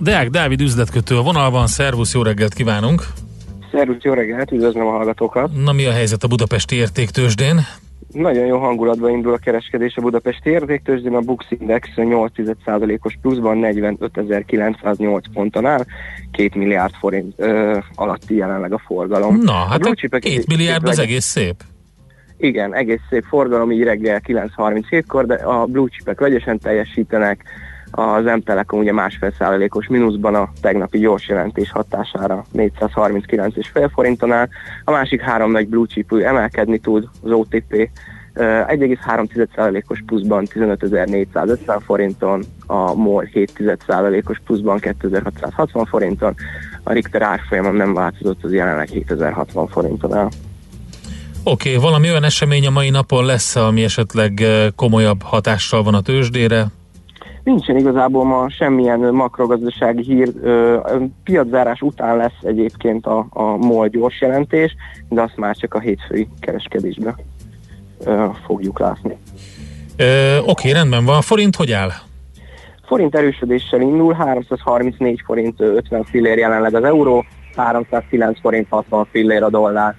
Deák 0.00 0.30
Dávid 0.30 0.60
üzletkötő 0.60 1.16
a 1.16 1.22
vonalban, 1.22 1.66
szervusz, 1.66 2.14
jó 2.14 2.22
reggelt 2.22 2.54
kívánunk! 2.54 3.02
Szervusz, 3.72 4.02
jó 4.02 4.12
reggelt, 4.12 4.52
üdvözlöm 4.52 4.86
a 4.86 4.90
hallgatókat! 4.90 5.50
Na 5.64 5.72
mi 5.72 5.84
a 5.84 5.92
helyzet 5.92 6.22
a 6.22 6.28
budapesti 6.28 6.76
értéktősdén? 6.76 7.60
Nagyon 8.12 8.46
jó 8.46 8.58
hangulatban 8.58 9.10
indul 9.10 9.32
a 9.32 9.36
kereskedés 9.36 9.96
a 9.96 10.00
Budapesti 10.00 10.50
értéktőzsdén, 10.50 11.14
a 11.14 11.20
Bux 11.20 11.46
Index 11.48 11.88
8%-os 11.96 13.18
pluszban 13.22 13.58
45.908 13.62 15.22
ponton 15.32 15.66
áll, 15.66 15.84
2 16.32 16.50
milliárd 16.54 16.94
forint 16.94 17.34
ö, 17.36 17.78
alatti 17.94 18.34
jelenleg 18.34 18.72
a 18.72 18.82
forgalom. 18.86 19.36
Na, 19.36 19.52
hát 19.52 19.84
a 19.84 19.94
2 20.18 20.42
milliárd 20.48 20.88
az 20.88 20.98
egész 20.98 21.24
szép. 21.24 21.62
Igen, 22.40 22.74
egész 22.74 23.00
szép 23.08 23.24
forgalom, 23.28 23.70
így 23.70 23.82
reggel 23.82 24.20
9.37-kor, 24.26 25.26
de 25.26 25.34
a 25.34 25.64
blue 25.64 25.88
chipek 25.88 26.20
vegyesen 26.20 26.58
teljesítenek, 26.58 27.44
az 27.90 28.24
M-Telekom 28.24 28.78
ugye 28.78 28.92
másfél 28.92 29.32
százalékos 29.38 29.88
mínuszban 29.88 30.34
a 30.34 30.48
tegnapi 30.60 30.98
gyors 30.98 31.28
jelentés 31.28 31.70
hatására 31.70 32.44
439,5 32.54 33.90
forinton 33.92 34.32
áll. 34.32 34.48
A 34.84 34.90
másik 34.90 35.20
három 35.20 35.50
nagy 35.50 35.68
blue 35.68 35.86
chip 35.86 36.12
emelkedni 36.12 36.78
tud, 36.78 37.08
az 37.22 37.30
OTP 37.30 37.90
1,3%-os 38.34 40.02
pluszban 40.06 40.46
15.450 40.54 41.80
forinton, 41.84 42.42
a 42.66 42.94
MOL 42.94 43.28
7%-os 43.34 44.40
pluszban 44.44 44.78
2660 44.78 45.84
forinton, 45.84 46.34
a 46.82 46.92
Richter 46.92 47.22
árfolyamon 47.22 47.74
nem 47.74 47.94
változott, 47.94 48.44
az 48.44 48.52
jelenleg 48.52 48.88
7060 48.88 49.66
forinton 49.66 50.14
áll. 50.14 50.28
Oké, 51.44 51.68
okay, 51.68 51.82
valami 51.82 52.08
olyan 52.08 52.24
esemény 52.24 52.66
a 52.66 52.70
mai 52.70 52.90
napon 52.90 53.24
lesz, 53.24 53.56
ami 53.56 53.84
esetleg 53.84 54.42
komolyabb 54.76 55.22
hatással 55.22 55.82
van 55.82 55.94
a 55.94 56.00
tőzsdére? 56.00 56.66
Nincsen 57.44 57.76
igazából 57.76 58.24
ma 58.24 58.50
semmilyen 58.50 59.00
makrogazdasági 59.00 60.02
hír. 60.02 60.32
Piaczárás 61.24 61.80
után 61.80 62.16
lesz 62.16 62.38
egyébként 62.42 63.06
a, 63.06 63.26
a 63.30 63.42
MOL 63.42 63.88
gyors 63.88 64.20
jelentés, 64.20 64.76
de 65.08 65.22
azt 65.22 65.36
már 65.36 65.56
csak 65.56 65.74
a 65.74 65.80
hétfői 65.80 66.28
kereskedésbe 66.40 67.16
fogjuk 68.46 68.78
látni. 68.78 69.16
Oké, 69.92 70.38
okay, 70.46 70.72
rendben 70.72 71.04
van. 71.04 71.16
A 71.16 71.20
forint 71.20 71.56
hogy 71.56 71.72
áll? 71.72 71.90
Forint 72.86 73.14
erősödéssel 73.14 73.80
indul, 73.80 74.12
334 74.12 75.22
forint 75.24 75.60
50 75.60 76.04
fillér 76.04 76.38
jelenleg 76.38 76.74
az 76.74 76.84
euró, 76.84 77.24
309 77.56 78.40
forint 78.40 78.66
60 78.70 79.06
fillér 79.10 79.42
a 79.42 79.50
dollár. 79.50 79.96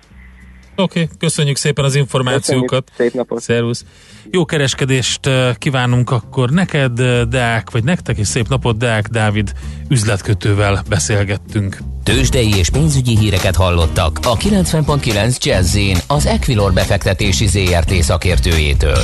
Oké, 0.75 1.01
okay, 1.01 1.17
köszönjük 1.19 1.57
szépen 1.57 1.85
az 1.85 1.95
információkat. 1.95 2.83
Köszönjük, 2.89 3.13
szép 3.13 3.13
napot. 3.13 3.41
Szervusz. 3.41 3.85
Jó 4.31 4.45
kereskedést 4.45 5.25
eh, 5.25 5.55
kívánunk 5.55 6.11
akkor 6.11 6.49
neked, 6.49 6.99
eh, 6.99 7.21
Deák, 7.21 7.71
vagy 7.71 7.83
nektek, 7.83 8.17
és 8.17 8.27
szép 8.27 8.47
napot, 8.47 8.77
Deák 8.77 9.07
Dávid 9.07 9.51
üzletkötővel 9.89 10.83
beszélgettünk. 10.89 11.77
Tőzsdei 12.03 12.57
és 12.57 12.69
pénzügyi 12.69 13.17
híreket 13.17 13.55
hallottak 13.55 14.19
a 14.23 14.37
90.9 14.37 15.37
jazz 15.37 15.77
az 16.07 16.25
Equilor 16.25 16.73
befektetési 16.73 17.47
ZRT 17.47 17.93
szakértőjétől. 17.93 19.01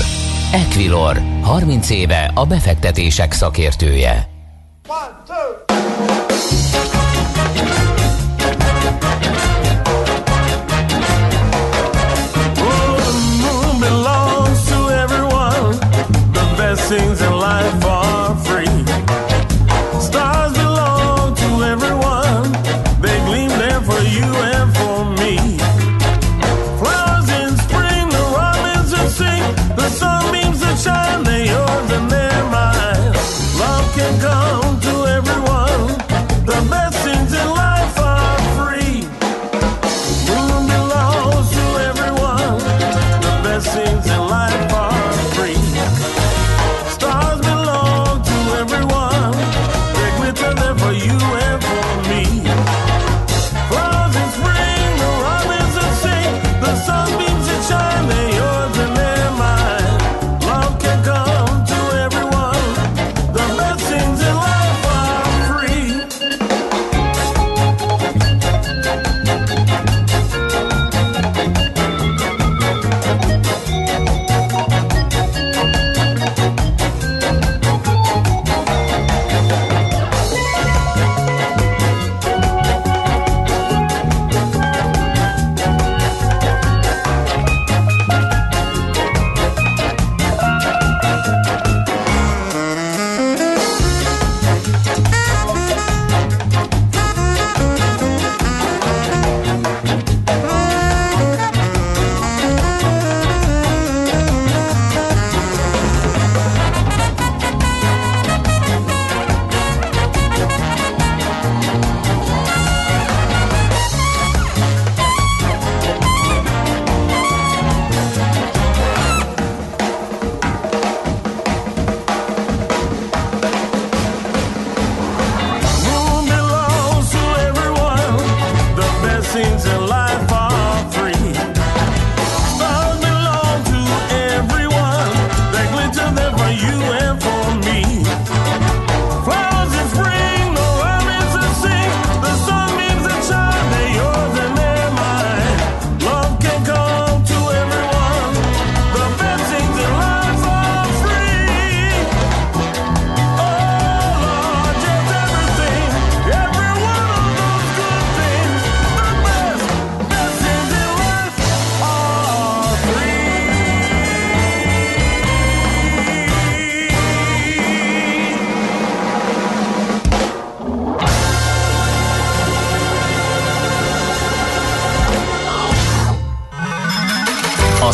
Equilor, 0.52 1.22
30 1.42 1.90
éve 1.90 2.32
a 2.34 2.46
befektetések 2.46 3.32
szakértője. 3.32 4.30
One, 4.88 5.24
two. 5.28 6.27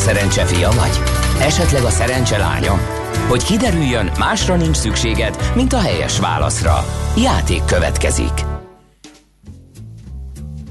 Szerencse 0.04 0.46
fia 0.46 0.70
vagy? 0.72 1.00
Esetleg 1.40 1.84
a 1.84 1.90
szerencse 1.90 2.38
lánya? 2.38 2.80
Hogy 3.28 3.44
kiderüljön, 3.44 4.12
másra 4.20 4.56
nincs 4.56 4.76
szükséged, 4.76 5.52
mint 5.56 5.74
a 5.74 5.80
helyes 5.80 6.20
válaszra. 6.20 6.86
Játék 7.18 7.66
következik. 7.66 8.32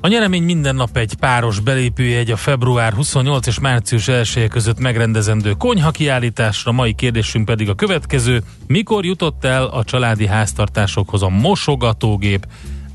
A 0.00 0.08
nyeremény 0.08 0.42
minden 0.42 0.74
nap 0.74 0.96
egy 0.96 1.14
páros 1.14 1.60
belépőjegy 1.60 2.30
a 2.30 2.36
február 2.36 2.92
28 2.92 3.46
és 3.46 3.60
március 3.60 4.08
1 4.08 4.48
között 4.48 4.78
megrendezendő 4.78 5.52
konyha 5.52 5.90
kiállításra. 5.90 6.72
Mai 6.72 6.94
kérdésünk 6.94 7.44
pedig 7.44 7.68
a 7.68 7.74
következő. 7.74 8.42
Mikor 8.66 9.04
jutott 9.04 9.44
el 9.44 9.64
a 9.64 9.84
családi 9.84 10.26
háztartásokhoz 10.26 11.22
a 11.22 11.28
mosogatógép? 11.28 12.46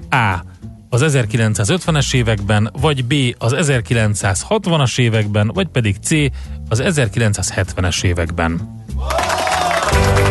A. 0.10 0.56
Az 0.89 1.04
1950-es 1.08 2.13
években, 2.13 2.71
vagy 2.82 3.06
B. 3.06 3.13
Az 3.38 3.56
1960-as 3.58 5.00
években, 5.00 5.52
vagy 5.54 5.67
pedig 5.67 5.95
C. 6.02 6.12
Az 6.69 6.82
1970-es 6.86 8.04
években. 8.04 8.76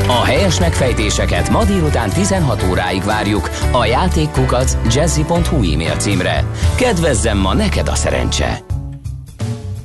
A 0.07 0.25
helyes 0.25 0.61
megfejtéseket 0.61 1.51
ma 1.51 1.65
délután 1.65 2.11
16 2.11 2.63
óráig 2.71 3.05
várjuk 3.05 3.51
a 3.73 3.85
játékkukac 3.85 4.77
jazzy.hu 4.95 5.73
e-mail 5.73 5.97
címre. 5.97 6.45
Kedvezzem 6.77 7.39
ma 7.39 7.55
neked 7.55 7.89
a 7.89 7.95
szerencse! 7.95 8.61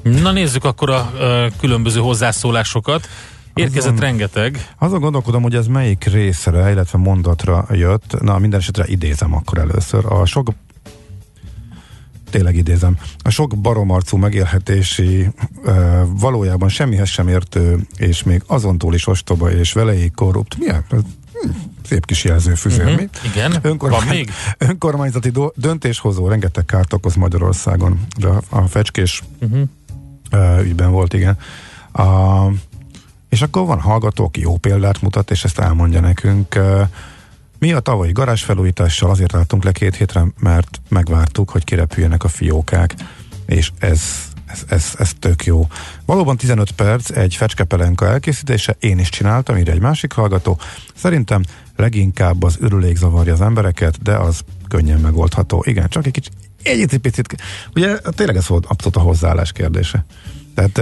Na 0.03 0.31
nézzük 0.31 0.63
akkor 0.63 0.89
a 0.89 1.11
ö, 1.19 1.47
különböző 1.59 1.99
hozzászólásokat. 1.99 3.07
Érkezett 3.53 3.91
Azon- 3.91 3.99
rengeteg. 3.99 4.67
Azon 4.77 4.99
gondolkodom, 4.99 5.41
hogy 5.41 5.55
ez 5.55 5.67
melyik 5.67 6.03
részre, 6.03 6.71
illetve 6.71 6.97
mondatra 6.97 7.65
jött. 7.71 8.21
Na, 8.21 8.37
minden 8.39 8.59
esetre 8.59 8.83
idézem 8.87 9.33
akkor 9.33 9.57
először. 9.57 10.05
A 10.05 10.25
sok 10.25 10.47
tényleg 12.29 12.55
idézem, 12.55 12.97
a 13.23 13.29
sok 13.29 13.57
baromarcú 13.57 14.17
megélhetési 14.17 15.27
ö, 15.63 16.01
valójában 16.07 16.69
semmihez 16.69 17.09
sem 17.09 17.27
értő, 17.27 17.87
és 17.97 18.23
még 18.23 18.43
azon 18.47 18.77
túl 18.77 18.93
is 18.93 19.07
ostoba 19.07 19.51
és 19.51 19.73
velejéig 19.73 20.11
korrupt. 20.13 20.57
Milyen? 20.57 20.85
Ez, 20.91 20.99
hm, 21.33 21.49
Szép 21.85 22.05
kis 22.05 22.23
jelzőfüzér, 22.23 22.85
Mhm, 22.85 22.93
mi? 22.95 23.09
igen. 23.33 23.77
Van 23.77 24.03
még? 24.09 24.31
Önkormányzati 24.57 25.29
do- 25.29 25.53
döntéshozó 25.57 26.27
rengeteg 26.27 26.65
kárt 26.65 26.93
okoz 26.93 27.15
Magyarországon. 27.15 27.99
De 28.17 28.27
a, 28.49 28.61
fecskés 28.67 29.23
Uh-huh. 29.41 29.61
uh, 30.31 30.61
ügyben 30.63 30.91
volt, 30.91 31.13
igen. 31.13 31.37
A, 31.91 32.03
és 33.31 33.41
akkor 33.41 33.65
van 33.65 33.79
hallgató, 33.79 34.25
aki 34.25 34.41
jó 34.41 34.57
példát 34.57 35.01
mutat, 35.01 35.31
és 35.31 35.43
ezt 35.43 35.59
elmondja 35.59 35.99
nekünk. 35.99 36.59
Mi 37.59 37.73
a 37.73 37.79
tavalyi 37.79 38.11
garázsfelújítással 38.11 39.09
azért 39.09 39.35
álltunk 39.35 39.63
le 39.63 39.71
két 39.71 39.95
hétre, 39.95 40.25
mert 40.39 40.81
megvártuk, 40.89 41.49
hogy 41.49 41.63
kirepüljenek 41.63 42.23
a 42.23 42.27
fiókák, 42.27 42.95
és 43.45 43.71
ez, 43.79 44.01
ez, 44.45 44.63
ez, 44.67 44.93
ez 44.97 45.11
tök 45.19 45.45
jó. 45.45 45.67
Valóban 46.05 46.37
15 46.37 46.71
perc 46.71 47.09
egy 47.09 47.35
fecskepelenka 47.35 48.07
elkészítése, 48.07 48.75
én 48.79 48.99
is 48.99 49.09
csináltam, 49.09 49.57
írja 49.57 49.73
egy 49.73 49.81
másik 49.81 50.13
hallgató. 50.13 50.59
Szerintem 50.95 51.43
leginkább 51.75 52.43
az 52.43 52.57
ürülék 52.61 52.95
zavarja 52.95 53.33
az 53.33 53.41
embereket, 53.41 54.01
de 54.01 54.15
az 54.15 54.41
könnyen 54.67 54.99
megoldható. 54.99 55.63
Igen, 55.67 55.89
csak 55.89 56.05
egy 56.05 56.11
kicsit, 56.11 56.33
egy 56.63 56.97
picit, 56.97 57.35
ugye 57.75 57.97
tényleg 57.97 58.35
ez 58.35 58.47
volt 58.47 58.65
abszolút 58.65 58.95
a 58.95 58.99
hozzáállás 58.99 59.51
kérdése. 59.51 60.05
Tehát 60.55 60.79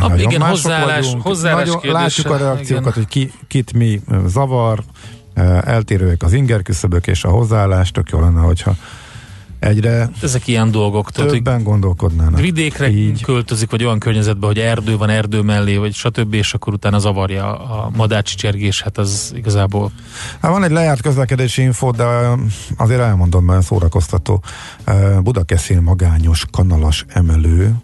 nagyon 0.08 0.18
igen, 0.18 0.40
hozzáállás- 0.42 1.04
vagyunk. 1.04 1.22
hozzáállás 1.22 1.66
Nagyon, 1.66 1.80
kérdése, 1.80 2.02
látjuk 2.02 2.30
a 2.30 2.36
reakciókat, 2.36 2.82
igen. 2.82 2.92
hogy 2.92 3.06
ki, 3.06 3.32
kit 3.48 3.72
mi 3.72 4.00
zavar, 4.26 4.82
eltérőek 5.64 6.22
az 6.22 6.32
inger 6.32 6.62
küszöbök 6.62 7.06
és 7.06 7.24
a 7.24 7.28
hozzáállás, 7.30 7.90
tök 7.90 8.10
jó 8.10 8.20
lenne, 8.20 8.40
hogyha 8.40 8.76
egyre 9.58 10.10
Ezek 10.22 10.46
ilyen 10.46 10.70
dolgok. 10.70 11.10
Tehát, 11.10 11.30
hogy 11.30 11.42
többen 11.42 11.62
gondolkodnának. 11.62 12.40
vidékre 12.40 12.90
Így. 12.90 13.22
költözik, 13.22 13.70
vagy 13.70 13.84
olyan 13.84 13.98
környezetbe, 13.98 14.46
hogy 14.46 14.58
erdő 14.58 14.96
van 14.96 15.08
erdő 15.10 15.40
mellé, 15.42 15.76
vagy 15.76 15.94
stb., 15.94 16.34
és 16.34 16.54
akkor 16.54 16.72
utána 16.72 16.98
zavarja 16.98 17.54
a 17.58 17.90
madácsi 17.96 18.34
csergés, 18.36 18.82
hát 18.82 18.98
az 18.98 19.32
igazából 19.36 19.90
Hát 20.40 20.50
van 20.50 20.64
egy 20.64 20.70
lejárt 20.70 21.00
közlekedési 21.00 21.62
info, 21.62 21.90
de 21.90 22.04
azért 22.76 23.00
elmondom, 23.00 23.44
mert 23.44 23.62
szórakoztató. 23.62 24.42
Budakeszin 25.22 25.82
magányos 25.82 26.44
kanalas 26.50 27.04
emelő, 27.08 27.74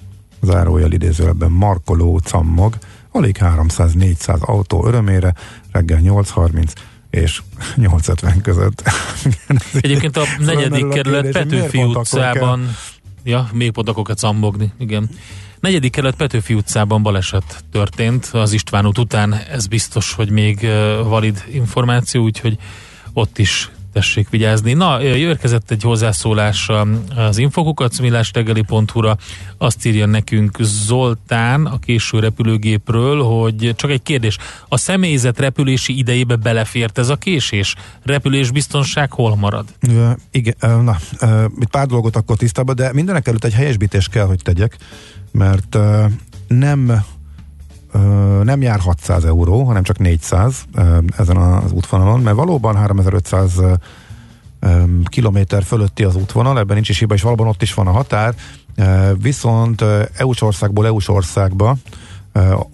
zárójel 0.40 0.92
idézőjelben 0.92 1.50
markoló 1.50 2.18
cammog, 2.18 2.78
alig 3.12 3.36
300-400 3.40 4.40
autó 4.40 4.86
örömére, 4.86 5.34
reggel 5.72 6.00
8.30 6.02 6.72
és 7.10 7.42
8.50 7.76 8.38
között. 8.42 8.82
Egyébként 9.80 10.16
a 10.16 10.22
negyedik 10.38 10.88
kerület 10.88 11.22
kérdés, 11.22 11.42
Petőfi 11.42 11.82
utcában, 11.82 12.76
ja, 13.24 13.48
még 13.52 13.70
pont 13.70 13.88
akkor 13.88 14.04
kell 14.04 14.14
cambogni, 14.14 14.72
igen. 14.78 15.10
Negyedik 15.60 15.92
kerület 15.92 16.16
Petőfi 16.16 16.54
utcában 16.54 17.02
baleset 17.02 17.64
történt 17.72 18.24
az 18.32 18.52
István 18.52 18.86
út 18.86 18.98
után, 18.98 19.34
ez 19.34 19.66
biztos, 19.66 20.12
hogy 20.12 20.30
még 20.30 20.68
valid 21.04 21.44
információ, 21.52 22.22
úgyhogy 22.22 22.58
ott 23.12 23.38
is 23.38 23.70
tessék 23.92 24.28
vigyázni. 24.28 24.72
Na, 24.72 25.02
érkezett 25.02 25.70
egy 25.70 25.82
hozzászólás 25.82 26.70
az 27.16 27.38
infokukat, 27.38 28.00
millástegeli.hu-ra. 28.00 29.16
Azt 29.58 29.86
írja 29.86 30.06
nekünk 30.06 30.56
Zoltán 30.60 31.66
a 31.66 31.78
késő 31.78 32.18
repülőgépről, 32.18 33.22
hogy 33.22 33.72
csak 33.76 33.90
egy 33.90 34.02
kérdés, 34.02 34.38
a 34.68 34.76
személyzet 34.76 35.38
repülési 35.38 35.98
idejébe 35.98 36.36
belefért 36.36 36.98
ez 36.98 37.08
a 37.08 37.16
késés? 37.16 37.74
Repülésbiztonság 38.02 39.12
hol 39.12 39.36
marad? 39.36 39.64
Ö, 39.88 40.10
Igen, 40.30 40.54
na, 40.60 40.96
itt 41.60 41.70
pár 41.70 41.86
dolgot 41.86 42.16
akkor 42.16 42.36
tisztában, 42.36 42.74
de 42.74 42.92
mindenek 42.92 43.28
előtt 43.28 43.44
egy 43.44 43.54
helyesbítést 43.54 44.10
kell, 44.10 44.26
hogy 44.26 44.40
tegyek, 44.42 44.76
mert 45.32 45.78
nem 46.48 47.04
nem 48.42 48.62
jár 48.62 48.80
600 48.80 49.24
euró, 49.24 49.62
hanem 49.62 49.82
csak 49.82 49.98
400 49.98 50.64
ö, 50.74 50.98
ezen 51.18 51.36
az 51.36 51.72
útvonalon, 51.72 52.20
mert 52.20 52.36
valóban 52.36 52.76
3500 52.76 53.58
ö, 53.58 53.72
ö, 54.60 54.82
kilométer 55.04 55.62
fölötti 55.62 56.04
az 56.04 56.16
útvonal, 56.16 56.58
ebben 56.58 56.74
nincs 56.74 56.88
is 56.88 56.98
hiba, 56.98 57.14
és 57.14 57.22
valóban 57.22 57.46
ott 57.46 57.62
is 57.62 57.74
van 57.74 57.86
a 57.86 57.90
határ, 57.90 58.34
viszont 59.22 59.84
EU-s 60.16 60.42
országból 60.42 60.86
EU-s 60.86 61.08
országba 61.08 61.76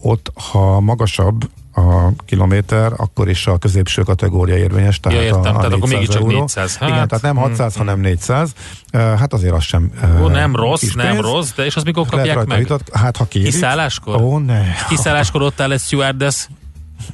ott, 0.01 0.33
ha 0.35 0.81
magasabb 0.81 1.49
a 1.77 2.11
kilométer, 2.25 2.93
akkor 2.97 3.29
is 3.29 3.47
a 3.47 3.59
középső 3.59 4.03
kategória 4.03 4.57
érvényes. 4.57 5.01
Tehát 5.01 5.19
Ja, 5.19 5.25
értem, 5.25 5.41
a, 5.41 5.57
a 5.57 5.59
tehát 5.59 5.65
akkor 5.65 5.79
400 5.79 5.93
mégiscsak 5.93 6.23
euró. 6.23 6.39
400. 6.39 6.77
Hát, 6.77 6.89
Igen, 6.89 7.09
tehát 7.09 7.23
nem 7.25 7.37
600, 7.37 7.75
mm, 7.75 7.79
hanem 7.79 8.01
400. 8.01 8.53
Uh, 8.93 9.01
hát 9.01 9.33
azért 9.33 9.53
az 9.55 9.63
sem 9.63 9.91
Ó, 10.23 10.29
nem 10.29 10.57
rossz, 10.57 10.81
kis 10.81 10.95
nem 10.95 11.11
pénz. 11.11 11.21
rossz, 11.21 11.51
de 11.57 11.65
és 11.65 11.77
azt 11.77 11.85
mikor 11.85 12.07
kapják 12.07 12.45
meg? 12.47 12.59
Vitat, 12.59 12.91
hát 12.93 13.17
ha 13.17 13.25
kérik. 13.25 13.47
Kiszálláskor? 13.51 14.21
Ó, 14.21 14.39
ne. 14.39 14.63
Kiszálláskor 14.89 15.43
ott 15.43 15.61
áll 15.61 15.73
egy 15.73 15.81
stewardess, 15.81 16.47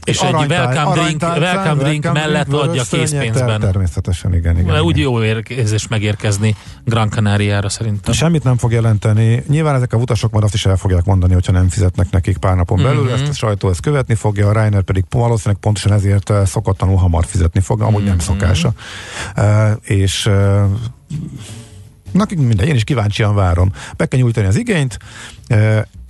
és 0.04 0.20
egy 0.20 0.32
welcome 0.32 0.46
drink, 0.46 1.22
aranytálcán, 1.22 1.42
welcome 1.42 1.82
drink 1.82 2.04
welcome 2.04 2.26
mellett 2.26 2.46
drink, 2.48 2.62
adja 2.62 2.72
vörös 2.72 2.86
szőnyegtel, 2.86 3.20
készpénzben. 3.20 3.60
Természetesen, 3.60 4.34
igen. 4.34 4.54
igen, 4.58 4.66
Mert 4.72 4.82
úgy 4.82 4.96
igen. 4.98 5.10
jó 5.10 5.22
érzés 5.48 5.88
megérkezni 5.88 6.56
Gran 6.84 7.08
Canariára 7.10 7.68
szerintem. 7.68 8.14
Semmit 8.14 8.44
nem 8.44 8.56
fog 8.56 8.72
jelenteni. 8.72 9.42
Nyilván 9.48 9.74
ezek 9.74 9.92
a 9.92 9.96
utasok 9.96 10.32
már 10.32 10.42
azt 10.42 10.54
is 10.54 10.66
el 10.66 10.76
fogják 10.76 11.04
mondani, 11.04 11.32
hogyha 11.32 11.52
nem 11.52 11.68
fizetnek 11.68 12.10
nekik 12.10 12.36
pár 12.38 12.56
napon 12.56 12.82
belül, 12.82 13.02
Mhm. 13.04 13.12
ezt 13.12 13.28
a 13.28 13.32
sajtó 13.32 13.68
ezt 13.68 13.80
követni 13.80 14.14
fogja, 14.14 14.48
a 14.48 14.52
Reiner 14.52 14.82
pedig 14.82 15.04
valószínűleg 15.10 15.60
pontosan 15.60 15.92
ezért 15.92 16.30
eh, 16.30 16.46
szokatlanul 16.46 16.96
hamar 16.96 17.24
fizetni 17.26 17.60
fog, 17.60 17.80
amúgy 17.80 18.04
nem 18.04 18.14
Mhm. 18.14 18.22
szokása. 18.24 18.72
Uh, 19.36 19.44
és 19.82 20.26
uh, 20.26 20.62
Nekünk 22.12 22.46
minden, 22.46 22.66
én 22.66 22.74
is 22.74 22.84
kíváncsian 22.84 23.34
várom. 23.34 23.72
Be 23.96 24.06
kell 24.06 24.20
nyújtani 24.20 24.46
az 24.46 24.56
igényt, 24.56 24.98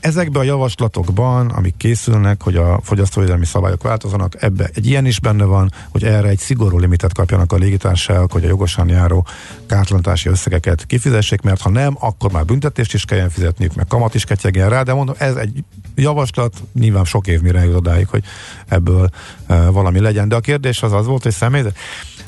Ezekben 0.03 0.43
a 0.43 0.45
javaslatokban, 0.45 1.49
amik 1.49 1.77
készülnek, 1.77 2.43
hogy 2.43 2.57
a 2.57 2.81
fogyasztóvédelmi 2.83 3.45
szabályok 3.45 3.83
változanak, 3.83 4.43
ebbe 4.43 4.71
egy 4.75 4.87
ilyen 4.87 5.07
is 5.07 5.21
benne 5.21 5.45
van, 5.45 5.73
hogy 5.89 6.05
erre 6.05 6.29
egy 6.29 6.39
szigorú 6.39 6.79
limitet 6.79 7.13
kapjanak 7.13 7.53
a 7.53 7.57
légitársaságok, 7.57 8.33
hogy 8.33 8.45
a 8.45 8.49
jogosan 8.49 8.89
járó 8.89 9.27
kártalanítási 9.67 10.29
összegeket 10.29 10.87
kifizessék, 10.87 11.41
mert 11.41 11.61
ha 11.61 11.71
nem, 11.71 11.97
akkor 12.01 12.33
már 12.33 12.45
büntetést 12.45 12.95
is 12.95 13.05
kelljen 13.05 13.31
fizetniük, 13.31 13.75
meg 13.75 13.87
kamat 13.87 14.15
is 14.15 14.25
ketyegjen 14.25 14.69
rá, 14.69 14.83
de 14.83 14.93
mondom, 14.93 15.15
ez 15.19 15.37
egy 15.37 15.65
javaslat, 15.95 16.55
nyilván 16.75 17.05
sok 17.05 17.27
év 17.27 17.41
mire 17.41 17.65
jut 17.65 17.75
odáig, 17.75 18.09
hogy 18.09 18.25
ebből 18.69 19.09
e, 19.47 19.69
valami 19.69 20.01
legyen. 20.01 20.29
De 20.29 20.35
a 20.35 20.41
kérdés 20.41 20.83
az 20.83 20.93
az 20.93 21.07
volt, 21.07 21.23
hogy 21.23 21.33
személyzet. 21.33 21.77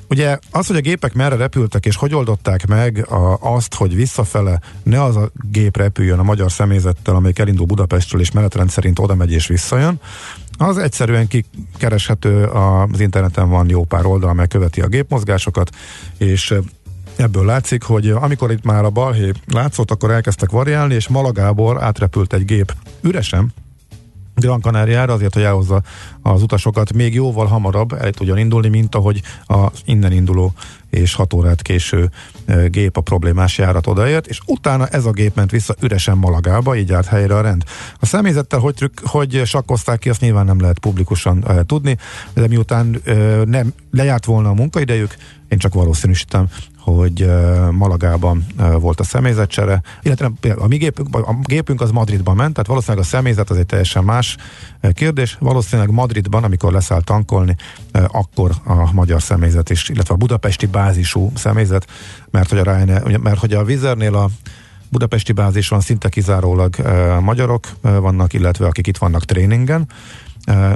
Ugye 0.09 0.39
az, 0.51 0.67
hogy 0.67 0.77
a 0.77 0.81
gépek 0.81 1.15
merre 1.15 1.37
repültek, 1.37 1.87
és 1.87 1.97
hogy 1.97 2.15
oldották 2.15 2.67
meg 2.67 3.07
a, 3.09 3.39
azt, 3.41 3.75
hogy 3.75 3.95
visszafele 3.95 4.61
ne 4.83 5.03
az 5.03 5.17
a 5.17 5.31
gép 5.51 5.77
repüljön 5.77 6.19
a 6.19 6.23
magyar 6.23 6.53
személyzettel, 6.53 7.15
amelyik 7.15 7.39
elindul 7.39 7.67
Budapestről, 7.67 8.21
és 8.21 8.31
menetrend 8.31 8.71
szerint 8.71 8.99
oda 8.99 9.15
megy 9.15 9.33
és 9.33 9.47
visszajön, 9.47 10.01
az 10.59 10.79
egyszerűen 10.79 11.29
kikereshető, 11.29 12.45
az 12.45 13.01
interneten 13.01 13.49
van 13.49 13.69
jó 13.69 13.85
pár 13.85 14.07
oldal, 14.07 14.31
amely 14.31 14.49
követi 14.49 14.81
a 14.81 14.87
gépmozgásokat, 14.87 15.71
és 16.19 16.55
ebből 17.17 17.45
látszik, 17.45 17.83
hogy 17.83 18.11
amikor 18.11 18.51
itt 18.51 18.65
már 18.65 18.85
a 18.85 18.91
balhé 18.91 19.33
látszott, 19.47 19.91
akkor 19.91 20.11
elkezdtek 20.11 20.51
variálni, 20.51 20.95
és 20.95 21.09
Malagából 21.09 21.83
átrepült 21.83 22.33
egy 22.33 22.45
gép. 22.45 22.75
Üresen, 23.01 23.53
Gran 24.35 24.61
Canariára 24.61 25.13
azért, 25.13 25.35
hogy 25.35 25.43
elhozza 25.43 25.83
az 26.23 26.43
utasokat 26.43 26.93
még 26.93 27.15
jóval 27.15 27.47
hamarabb 27.47 27.93
el 27.93 28.11
tudjon 28.11 28.39
indulni, 28.39 28.69
mint 28.69 28.95
ahogy 28.95 29.23
az 29.47 29.81
innen 29.85 30.13
induló 30.13 30.53
és 30.91 31.15
6 31.15 31.33
órát 31.33 31.63
késő 31.63 32.11
e, 32.45 32.67
gép 32.67 32.97
a 32.97 33.01
problémás 33.01 33.59
járat 33.59 33.87
odaért, 33.87 34.27
és 34.27 34.41
utána 34.47 34.87
ez 34.87 35.05
a 35.05 35.11
gép 35.11 35.35
ment 35.35 35.51
vissza 35.51 35.75
üresen 35.81 36.19
Malagába, 36.19 36.77
így 36.77 36.93
állt 36.93 37.07
helyre 37.07 37.37
a 37.37 37.41
rend. 37.41 37.63
A 38.01 38.07
személyzettel 38.07 38.59
hogy, 38.59 38.75
trükk, 38.75 39.01
hogy 39.05 39.43
sakkozták 39.45 39.99
ki, 39.99 40.09
azt 40.09 40.21
nyilván 40.21 40.45
nem 40.45 40.61
lehet 40.61 40.79
publikusan 40.79 41.45
e, 41.49 41.65
tudni, 41.65 41.97
de 42.35 42.49
miután 42.49 43.01
e, 43.05 43.13
nem 43.45 43.73
lejárt 43.91 44.25
volna 44.25 44.49
a 44.49 44.55
munkaidejük, 44.55 45.15
én 45.49 45.59
csak 45.59 45.75
valószínűsítem, 45.75 46.47
hogy 46.85 47.31
Malagában 47.71 48.47
volt 48.81 49.01
a 49.01 49.05
személyzetcsere, 49.05 49.83
illetve 50.03 50.31
a 50.57 50.67
mi 50.67 50.77
gépünk, 50.77 51.17
a 51.17 51.37
gépünk 51.43 51.81
az 51.81 51.91
Madridban 51.91 52.37
ment, 52.37 52.53
tehát 52.53 52.69
valószínűleg 52.69 53.05
a 53.05 53.09
személyzet 53.09 53.51
az 53.51 53.57
egy 53.57 53.67
teljesen 53.67 54.05
más 54.05 54.37
kérdés. 54.93 55.37
Valószínűleg 55.41 55.91
Madridban, 55.91 56.45
amikor 56.45 56.73
leszáll 56.73 57.03
tankolni, 57.03 57.57
akkor 57.93 58.51
a 58.65 58.93
magyar 58.93 59.23
személyzet 59.23 59.71
is, 59.71 59.89
illetve 59.89 60.15
a 60.15 60.17
budapesti 60.17 60.67
bázisú 60.67 61.33
személyzet, 61.35 61.87
mert 62.31 62.49
hogy 62.49 62.59
a, 62.59 62.63
Ryanair, 62.63 63.19
mert 63.19 63.39
hogy 63.39 63.53
a 63.53 63.65
Vizernél 63.65 64.15
a 64.15 64.29
budapesti 64.89 65.33
bázison 65.33 65.81
szinte 65.81 66.09
kizárólag 66.09 66.75
magyarok 67.21 67.67
vannak, 67.81 68.33
illetve 68.33 68.67
akik 68.67 68.87
itt 68.87 68.97
vannak 68.97 69.25
tréningen, 69.25 69.87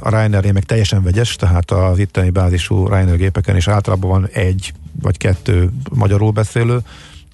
a 0.00 0.08
Ryanair 0.08 0.52
meg 0.52 0.64
teljesen 0.64 1.02
vegyes, 1.02 1.36
tehát 1.36 1.70
az 1.70 1.98
itteni 1.98 2.30
bázisú 2.30 2.86
Ryanair 2.86 3.16
gépeken 3.16 3.56
is 3.56 3.68
általában 3.68 4.10
van 4.10 4.28
egy 4.32 4.72
vagy 5.02 5.16
kettő 5.16 5.70
magyarul 5.90 6.30
beszélő 6.30 6.78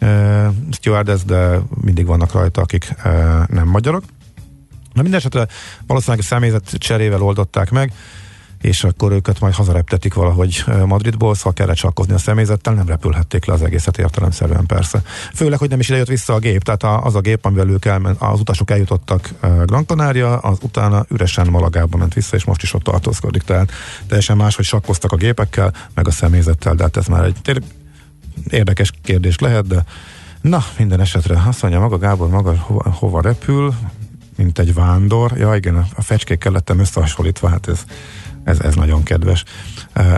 uh, 0.00 0.46
stewardess, 0.70 1.22
de 1.24 1.58
mindig 1.80 2.06
vannak 2.06 2.32
rajta, 2.32 2.60
akik 2.60 2.94
uh, 3.04 3.12
nem 3.48 3.68
magyarok. 3.68 4.02
Na 4.92 5.02
minden 5.02 5.20
esetre 5.20 5.46
valószínűleg 5.86 6.24
a 6.24 6.28
személyzet 6.28 6.70
cserével 6.78 7.22
oldották 7.22 7.70
meg, 7.70 7.92
és 8.64 8.84
akkor 8.84 9.12
őket 9.12 9.40
majd 9.40 9.54
hazareptetik 9.54 10.14
valahogy 10.14 10.64
Madridból, 10.86 11.34
szóval 11.34 11.52
kellett 11.52 11.76
csakkozni 11.76 12.14
a 12.14 12.18
személyzettel, 12.18 12.74
nem 12.74 12.86
repülhették 12.86 13.44
le 13.44 13.52
az 13.52 13.62
egészet 13.62 13.98
értelemszerűen 13.98 14.66
persze. 14.66 15.02
Főleg, 15.34 15.58
hogy 15.58 15.68
nem 15.68 15.80
is 15.80 15.88
idejött 15.88 16.06
vissza 16.06 16.34
a 16.34 16.38
gép, 16.38 16.62
tehát 16.62 17.04
az 17.04 17.14
a 17.14 17.20
gép, 17.20 17.44
amivel 17.44 17.68
ők 17.68 17.84
elment, 17.84 18.20
az 18.20 18.40
utasok 18.40 18.70
eljutottak 18.70 19.30
Gran 19.40 19.86
Canaria, 19.86 20.38
az 20.38 20.58
utána 20.62 21.04
üresen 21.08 21.46
Malagába 21.46 21.96
ment 21.96 22.14
vissza, 22.14 22.36
és 22.36 22.44
most 22.44 22.62
is 22.62 22.74
ott 22.74 22.82
tartózkodik, 22.82 23.42
tehát 23.42 23.72
teljesen 24.06 24.36
más, 24.36 24.56
hogy 24.56 24.64
sakkoztak 24.64 25.12
a 25.12 25.16
gépekkel, 25.16 25.72
meg 25.94 26.08
a 26.08 26.10
személyzettel, 26.10 26.74
de 26.74 26.82
hát 26.82 26.96
ez 26.96 27.06
már 27.06 27.24
egy 27.24 27.62
érdekes 28.50 28.92
kérdés 29.02 29.38
lehet, 29.38 29.66
de 29.66 29.84
na, 30.40 30.64
minden 30.78 31.00
esetre 31.00 31.42
azt 31.46 31.62
mondja 31.62 31.80
maga 31.80 31.98
Gábor 31.98 32.28
maga 32.28 32.56
hova, 32.58 32.90
hova 32.90 33.20
repül, 33.20 33.74
mint 34.36 34.58
egy 34.58 34.74
vándor. 34.74 35.32
Ja 35.36 35.54
igen, 35.54 35.86
a 35.94 36.02
fecskékkel 36.02 36.52
lettem 36.52 36.78
összehasonlítva, 36.78 37.48
hát 37.48 37.68
ez 37.68 37.84
ez, 38.44 38.60
ez 38.60 38.74
nagyon 38.74 39.02
kedves. 39.02 39.44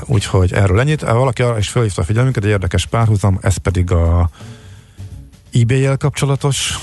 Úgyhogy 0.04 0.52
erről 0.52 0.80
ennyit. 0.80 1.00
Valaki 1.00 1.42
arra 1.42 1.58
is 1.58 1.68
felhívta 1.68 2.02
a 2.02 2.04
figyelmünket, 2.04 2.44
egy 2.44 2.50
érdekes 2.50 2.86
párhuzam, 2.86 3.38
ez 3.42 3.56
pedig 3.56 3.90
a 3.90 4.30
eBay-jel 5.52 5.96
kapcsolatos 5.96 6.78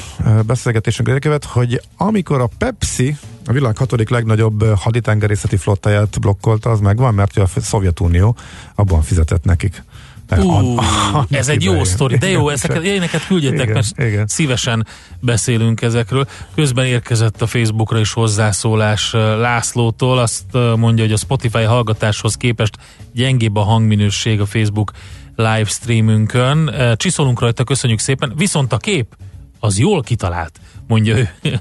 beszélgetésünk 0.45 1.07
érkevet, 1.07 1.45
hogy 1.45 1.81
amikor 1.97 2.41
a 2.41 2.49
Pepsi 2.57 3.17
a 3.45 3.51
világ 3.51 3.77
hatodik 3.77 4.09
legnagyobb 4.09 4.75
haditengerészeti 4.75 5.57
flottáját 5.57 6.19
blokkolta, 6.19 6.69
az 6.69 6.79
megvan, 6.79 7.13
mert 7.13 7.37
a 7.37 7.47
Szovjetunió 7.55 8.35
abban 8.75 9.01
fizetett 9.01 9.43
nekik. 9.43 9.83
Uh, 10.31 10.83
ez 11.29 11.49
egy 11.49 11.63
jó 11.63 11.83
sztori, 11.83 12.17
de 12.17 12.29
jó, 12.29 12.49
ezeket 12.49 12.83
éneket 12.83 13.25
küldjetek, 13.27 13.61
igen, 13.61 13.73
mert 13.73 14.11
igen. 14.11 14.27
szívesen 14.27 14.87
beszélünk 15.19 15.81
ezekről. 15.81 16.27
Közben 16.55 16.85
érkezett 16.85 17.41
a 17.41 17.47
Facebookra 17.47 17.99
is 17.99 18.13
hozzászólás 18.13 19.11
Lászlótól, 19.13 20.19
azt 20.19 20.43
mondja, 20.75 21.03
hogy 21.03 21.13
a 21.13 21.17
Spotify 21.17 21.63
hallgatáshoz 21.63 22.35
képest 22.35 22.77
gyengébb 23.13 23.55
a 23.55 23.61
hangminőség 23.61 24.41
a 24.41 24.45
Facebook 24.45 24.91
livestreamünkön. 25.35 26.75
Csiszolunk 26.95 27.39
rajta, 27.39 27.63
köszönjük 27.63 27.99
szépen, 27.99 28.33
viszont 28.35 28.73
a 28.73 28.77
kép 28.77 29.15
az 29.59 29.79
jól 29.79 30.01
kitalált, 30.01 30.59
mondja 30.87 31.17
ő. 31.17 31.29
Oké, 31.51 31.59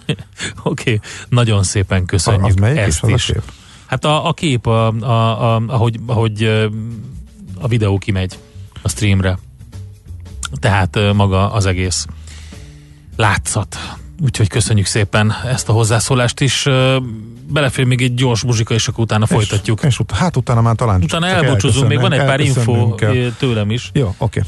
okay, 0.62 1.00
nagyon 1.28 1.62
szépen 1.62 2.04
köszönjük 2.04 2.44
az 2.44 2.54
melyik 2.54 2.78
ezt 2.78 3.04
is. 3.06 3.12
is. 3.14 3.28
A 3.28 3.32
kép? 3.32 3.52
Hát 3.86 4.04
a, 4.04 4.28
a 4.28 4.32
kép, 4.32 4.66
a, 4.66 4.86
a, 4.86 5.54
a, 5.54 5.62
ahogy, 5.66 5.96
ahogy 6.06 6.44
a 7.60 7.68
videó 7.68 7.98
kimegy 7.98 8.38
a 8.82 8.88
streamre. 8.88 9.38
Tehát 10.60 10.98
maga 11.12 11.52
az 11.52 11.66
egész 11.66 12.06
látszat. 13.16 13.78
Úgyhogy 14.22 14.48
köszönjük 14.48 14.86
szépen 14.86 15.32
ezt 15.46 15.68
a 15.68 15.72
hozzászólást 15.72 16.40
is. 16.40 16.68
Belefér 17.48 17.84
még 17.84 18.02
egy 18.02 18.14
gyors 18.14 18.44
muzsika, 18.44 18.74
és 18.74 18.88
akkor 18.88 19.04
utána 19.04 19.24
és, 19.24 19.30
folytatjuk. 19.30 19.82
És 19.82 19.98
ut- 19.98 20.10
hát 20.10 20.36
utána 20.36 20.60
már 20.60 20.74
talán 20.74 21.02
Utána 21.02 21.26
elbúcsúzunk, 21.26 21.88
még 21.88 22.00
van 22.00 22.12
egy 22.12 22.24
pár 22.24 22.40
info 22.40 22.94
kell. 22.94 23.30
tőlem 23.38 23.70
is. 23.70 23.90
Jó, 23.92 24.14
oké. 24.18 24.40
Okay. 24.40 24.42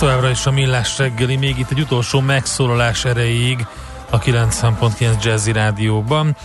Továbbra 0.00 0.30
is 0.30 0.46
a 0.46 0.50
millás 0.50 0.98
reggeli, 0.98 1.36
még 1.36 1.58
itt 1.58 1.70
egy 1.70 1.80
utolsó 1.80 2.20
megszólalás 2.20 3.04
erejéig 3.04 3.66
a 4.10 4.18
90.9 4.18 5.24
Jazzy 5.24 5.52
Rádióban. 5.52 6.36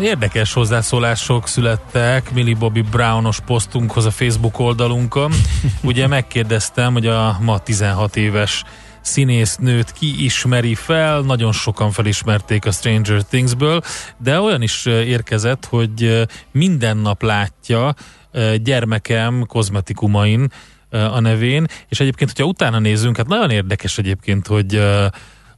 Érdekes 0.00 0.52
hozzászólások 0.52 1.48
születtek 1.48 2.32
Millie 2.32 2.54
Bobby 2.54 2.80
Brownos 2.80 3.40
posztunkhoz 3.40 4.04
a 4.04 4.10
Facebook 4.10 4.58
oldalunkon. 4.58 5.32
Ugye 5.82 6.06
megkérdeztem, 6.06 6.92
hogy 6.92 7.06
a 7.06 7.38
ma 7.40 7.58
16 7.58 8.16
éves 8.16 8.64
színésznőt 9.00 9.92
ki 9.92 10.24
ismeri 10.24 10.74
fel, 10.74 11.20
nagyon 11.20 11.52
sokan 11.52 11.90
felismerték 11.90 12.66
a 12.66 12.70
Stranger 12.70 13.22
Thingsből, 13.22 13.82
de 14.18 14.40
olyan 14.40 14.62
is 14.62 14.86
érkezett, 14.86 15.64
hogy 15.64 16.26
minden 16.50 16.96
nap 16.96 17.22
látja 17.22 17.94
gyermekem 18.62 19.44
kozmetikumain 19.46 20.50
a 20.92 21.20
nevén, 21.20 21.66
és 21.88 22.00
egyébként, 22.00 22.30
hogyha 22.30 22.48
utána 22.48 22.78
nézünk, 22.78 23.16
hát 23.16 23.26
nagyon 23.28 23.50
érdekes 23.50 23.98
egyébként, 23.98 24.46
hogy 24.46 24.82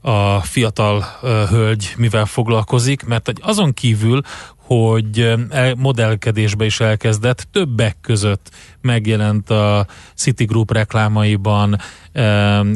a 0.01 0.41
fiatal 0.41 1.05
hölgy 1.49 1.93
mivel 1.97 2.25
foglalkozik, 2.25 3.03
mert 3.03 3.31
azon 3.41 3.73
kívül, 3.73 4.21
hogy 4.65 5.33
modellkedésbe 5.77 6.65
is 6.65 6.79
elkezdett, 6.79 7.47
többek 7.51 7.95
között 8.01 8.49
megjelent 8.81 9.49
a 9.49 9.85
City 10.15 10.43
Group 10.43 10.71
reklámaiban, 10.71 11.77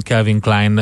Calvin 0.04 0.40
Klein 0.40 0.76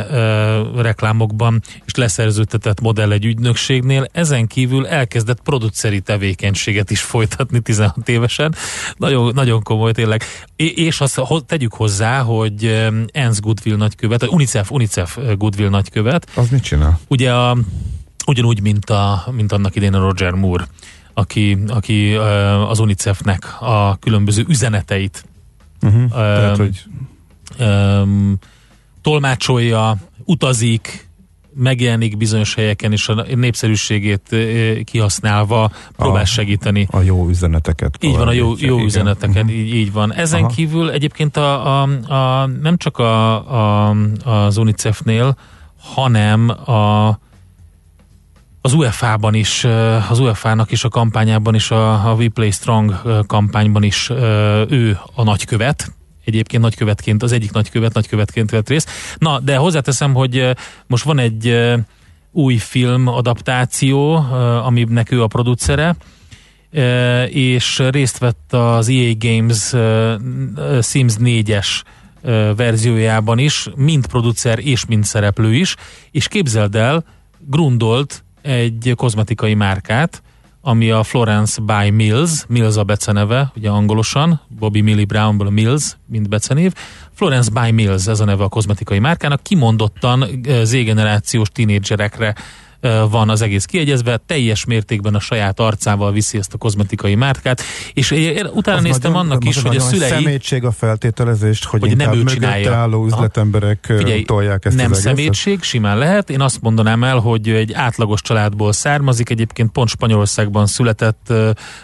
reklámokban, 0.75 1.61
és 1.85 1.95
leszerződtetett 1.95 2.81
modell 2.81 3.11
egy 3.11 3.25
ügynökségnél. 3.25 4.07
Ezen 4.11 4.47
kívül 4.47 4.87
elkezdett 4.87 5.41
produceri 5.41 6.01
tevékenységet 6.01 6.91
is 6.91 7.01
folytatni 7.01 7.59
16 7.59 8.09
évesen. 8.09 8.55
Nagyon, 8.95 9.33
nagyon 9.33 9.63
komoly 9.63 9.91
tényleg. 9.91 10.23
És 10.55 11.01
azt 11.01 11.21
tegyük 11.45 11.73
hozzá, 11.73 12.21
hogy 12.21 12.87
Ens 13.11 13.39
Goodwill 13.39 13.75
nagykövet, 13.75 14.27
UNICEF, 14.27 14.71
UNICEF 14.71 15.17
Goodwill 15.37 15.69
nagykövet. 15.69 16.29
Az 16.35 16.49
mit 16.49 16.63
csinál? 16.63 16.99
Ugye 17.07 17.33
a, 17.33 17.57
ugyanúgy, 18.25 18.61
mint, 18.61 18.89
a, 18.89 19.27
mint 19.31 19.51
annak 19.51 19.75
idén 19.75 19.93
a 19.93 19.99
Roger 19.99 20.31
Moore 20.31 20.67
aki, 21.17 21.57
aki 21.67 22.13
az 22.67 22.79
UNICEF-nek 22.79 23.61
a 23.61 23.97
különböző 23.99 24.45
üzeneteit 24.47 25.25
uh-huh. 25.81 26.01
um, 26.01 26.09
Tehát, 26.09 26.57
hogy... 26.57 26.83
um, 27.59 28.37
tolmácsolja, 29.01 29.97
utazik, 30.25 31.09
megjelenik 31.53 32.17
bizonyos 32.17 32.55
helyeken, 32.55 32.91
és 32.91 33.07
a 33.07 33.25
népszerűségét 33.35 34.35
kihasználva 34.83 35.71
próbál 35.95 36.25
segíteni. 36.25 36.87
A 36.91 37.01
jó 37.01 37.27
üzeneteket. 37.27 37.97
Így 37.99 38.15
van, 38.15 38.27
a 38.27 38.31
jó, 38.31 38.53
jó 38.57 38.79
üzeneteket, 38.79 39.43
uh-huh. 39.43 39.57
így, 39.57 39.73
így 39.73 39.91
van. 39.91 40.13
Ezen 40.13 40.39
Aha. 40.43 40.49
kívül 40.49 40.91
egyébként 40.91 41.37
a, 41.37 41.81
a, 41.81 41.89
a, 42.13 42.45
nem 42.45 42.77
csak 42.77 42.97
a, 42.97 43.87
a, 43.89 43.95
az 44.23 44.57
UNICEF-nél, 44.57 45.37
hanem 45.77 46.49
a 46.49 47.19
az 48.67 48.73
UEFA-ban 48.73 49.33
is, 49.33 49.63
az 50.09 50.19
UEFA-nak 50.19 50.71
is 50.71 50.83
a 50.83 50.89
kampányában 50.89 51.55
is, 51.55 51.71
a, 51.71 52.09
a 52.09 52.13
We 52.13 52.29
Play 52.29 52.51
Strong 52.51 53.01
kampányban 53.27 53.83
is 53.83 54.09
ő 54.69 54.99
a 55.15 55.23
nagykövet, 55.23 55.91
egyébként 56.25 56.63
nagykövetként, 56.63 57.23
az 57.23 57.31
egyik 57.31 57.51
nagykövet 57.51 57.93
nagykövetként 57.93 58.51
vett 58.51 58.69
részt. 58.69 58.89
Na, 59.17 59.39
de 59.39 59.55
hozzáteszem, 59.55 60.13
hogy 60.13 60.49
most 60.87 61.03
van 61.03 61.19
egy 61.19 61.73
új 62.31 62.57
film 62.57 63.07
adaptáció, 63.07 64.15
aminek 64.63 65.11
ő 65.11 65.23
a 65.23 65.27
producere, 65.27 65.95
és 67.29 67.83
részt 67.89 68.17
vett 68.17 68.53
az 68.53 68.89
EA 68.89 69.13
Games 69.17 69.73
Sims 70.81 71.15
4-es 71.19 71.67
verziójában 72.55 73.37
is, 73.37 73.67
mind 73.75 74.07
producer 74.07 74.59
és 74.59 74.85
mind 74.85 75.03
szereplő 75.03 75.53
is, 75.53 75.75
és 76.11 76.27
képzeld 76.27 76.75
el, 76.75 77.03
grundolt 77.39 78.25
egy 78.47 78.93
kozmetikai 78.95 79.53
márkát, 79.53 80.21
ami 80.61 80.91
a 80.91 81.03
Florence 81.03 81.61
by 81.61 81.89
Mills, 81.89 82.45
Mills 82.47 82.75
a 82.75 82.83
beceneve, 82.83 83.51
ugye 83.55 83.69
angolosan, 83.69 84.41
Bobby 84.59 84.81
Millie 84.81 85.05
Brownból 85.05 85.47
a 85.47 85.49
Mills, 85.49 85.97
mint 86.05 86.29
becenév. 86.29 86.73
Florence 87.13 87.49
by 87.61 87.71
Mills, 87.71 88.07
ez 88.07 88.19
a 88.19 88.25
neve 88.25 88.43
a 88.43 88.47
kozmetikai 88.47 88.99
márkának, 88.99 89.43
kimondottan 89.43 90.23
eh, 90.23 90.63
z-generációs 90.63 91.49
tínédzserekre 91.49 92.35
van 93.09 93.29
az 93.29 93.41
egész 93.41 93.65
kiegyezve, 93.65 94.19
teljes 94.25 94.65
mértékben 94.65 95.15
a 95.15 95.19
saját 95.19 95.59
arcával 95.59 96.11
viszi 96.11 96.37
ezt 96.37 96.53
a 96.53 96.57
kozmetikai 96.57 97.15
márkát, 97.15 97.61
és 97.93 98.11
utána 98.53 98.77
az 98.77 98.83
néztem 98.83 99.11
nagyon, 99.11 99.29
annak 99.29 99.45
is, 99.45 99.61
hogy 99.61 99.75
a 99.75 99.79
szülei... 99.79 100.09
szemétség 100.09 100.63
a 100.63 100.71
feltételezést, 100.71 101.65
hogy, 101.65 101.79
hogy 101.79 101.95
nem 101.95 102.13
ő 102.13 102.23
csinálja. 102.23 102.73
álló 102.73 103.05
üzletemberek 103.05 103.93
Figyelj, 103.97 104.23
tolják 104.23 104.65
ezt 104.65 104.75
Nem 104.75 104.91
az 104.91 104.99
szemétség, 104.99 105.61
simán 105.61 105.97
lehet. 105.97 106.29
Én 106.29 106.41
azt 106.41 106.61
mondanám 106.61 107.03
el, 107.03 107.17
hogy 107.17 107.49
egy 107.49 107.73
átlagos 107.73 108.21
családból 108.21 108.73
származik, 108.73 109.29
egyébként 109.29 109.71
pont 109.71 109.89
Spanyolországban 109.89 110.65
született, 110.65 111.33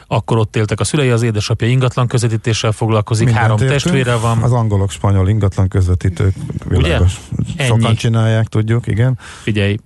akkor 0.07 0.37
ott 0.37 0.55
éltek 0.55 0.79
a 0.79 0.83
szülei, 0.83 1.09
az 1.09 1.21
édesapja 1.21 1.67
ingatlan 1.67 2.07
közvetítéssel 2.07 2.71
foglalkozik, 2.71 3.25
Mindent 3.25 3.45
három 3.45 3.61
értünk. 3.61 3.81
testvére 3.81 4.15
van. 4.15 4.41
Az 4.41 4.51
angolok 4.51 4.91
spanyol 4.91 5.29
ingatlan 5.29 5.67
közvetítők 5.67 6.35
világos. 6.67 7.19
Ugye? 7.53 7.65
Sokan 7.65 7.85
Ennyi. 7.85 7.95
csinálják, 7.95 8.47
tudjuk, 8.47 8.87
igen. 8.87 9.17
Figyelj, 9.43 9.77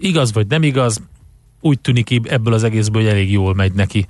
igaz 0.00 0.32
vagy 0.32 0.46
nem 0.46 0.62
igaz, 0.62 1.00
úgy 1.60 1.80
tűnik 1.80 2.20
ebből 2.30 2.54
az 2.54 2.64
egészből, 2.64 3.02
hogy 3.02 3.10
elég 3.10 3.32
jól 3.32 3.54
megy 3.54 3.72
neki. 3.72 4.06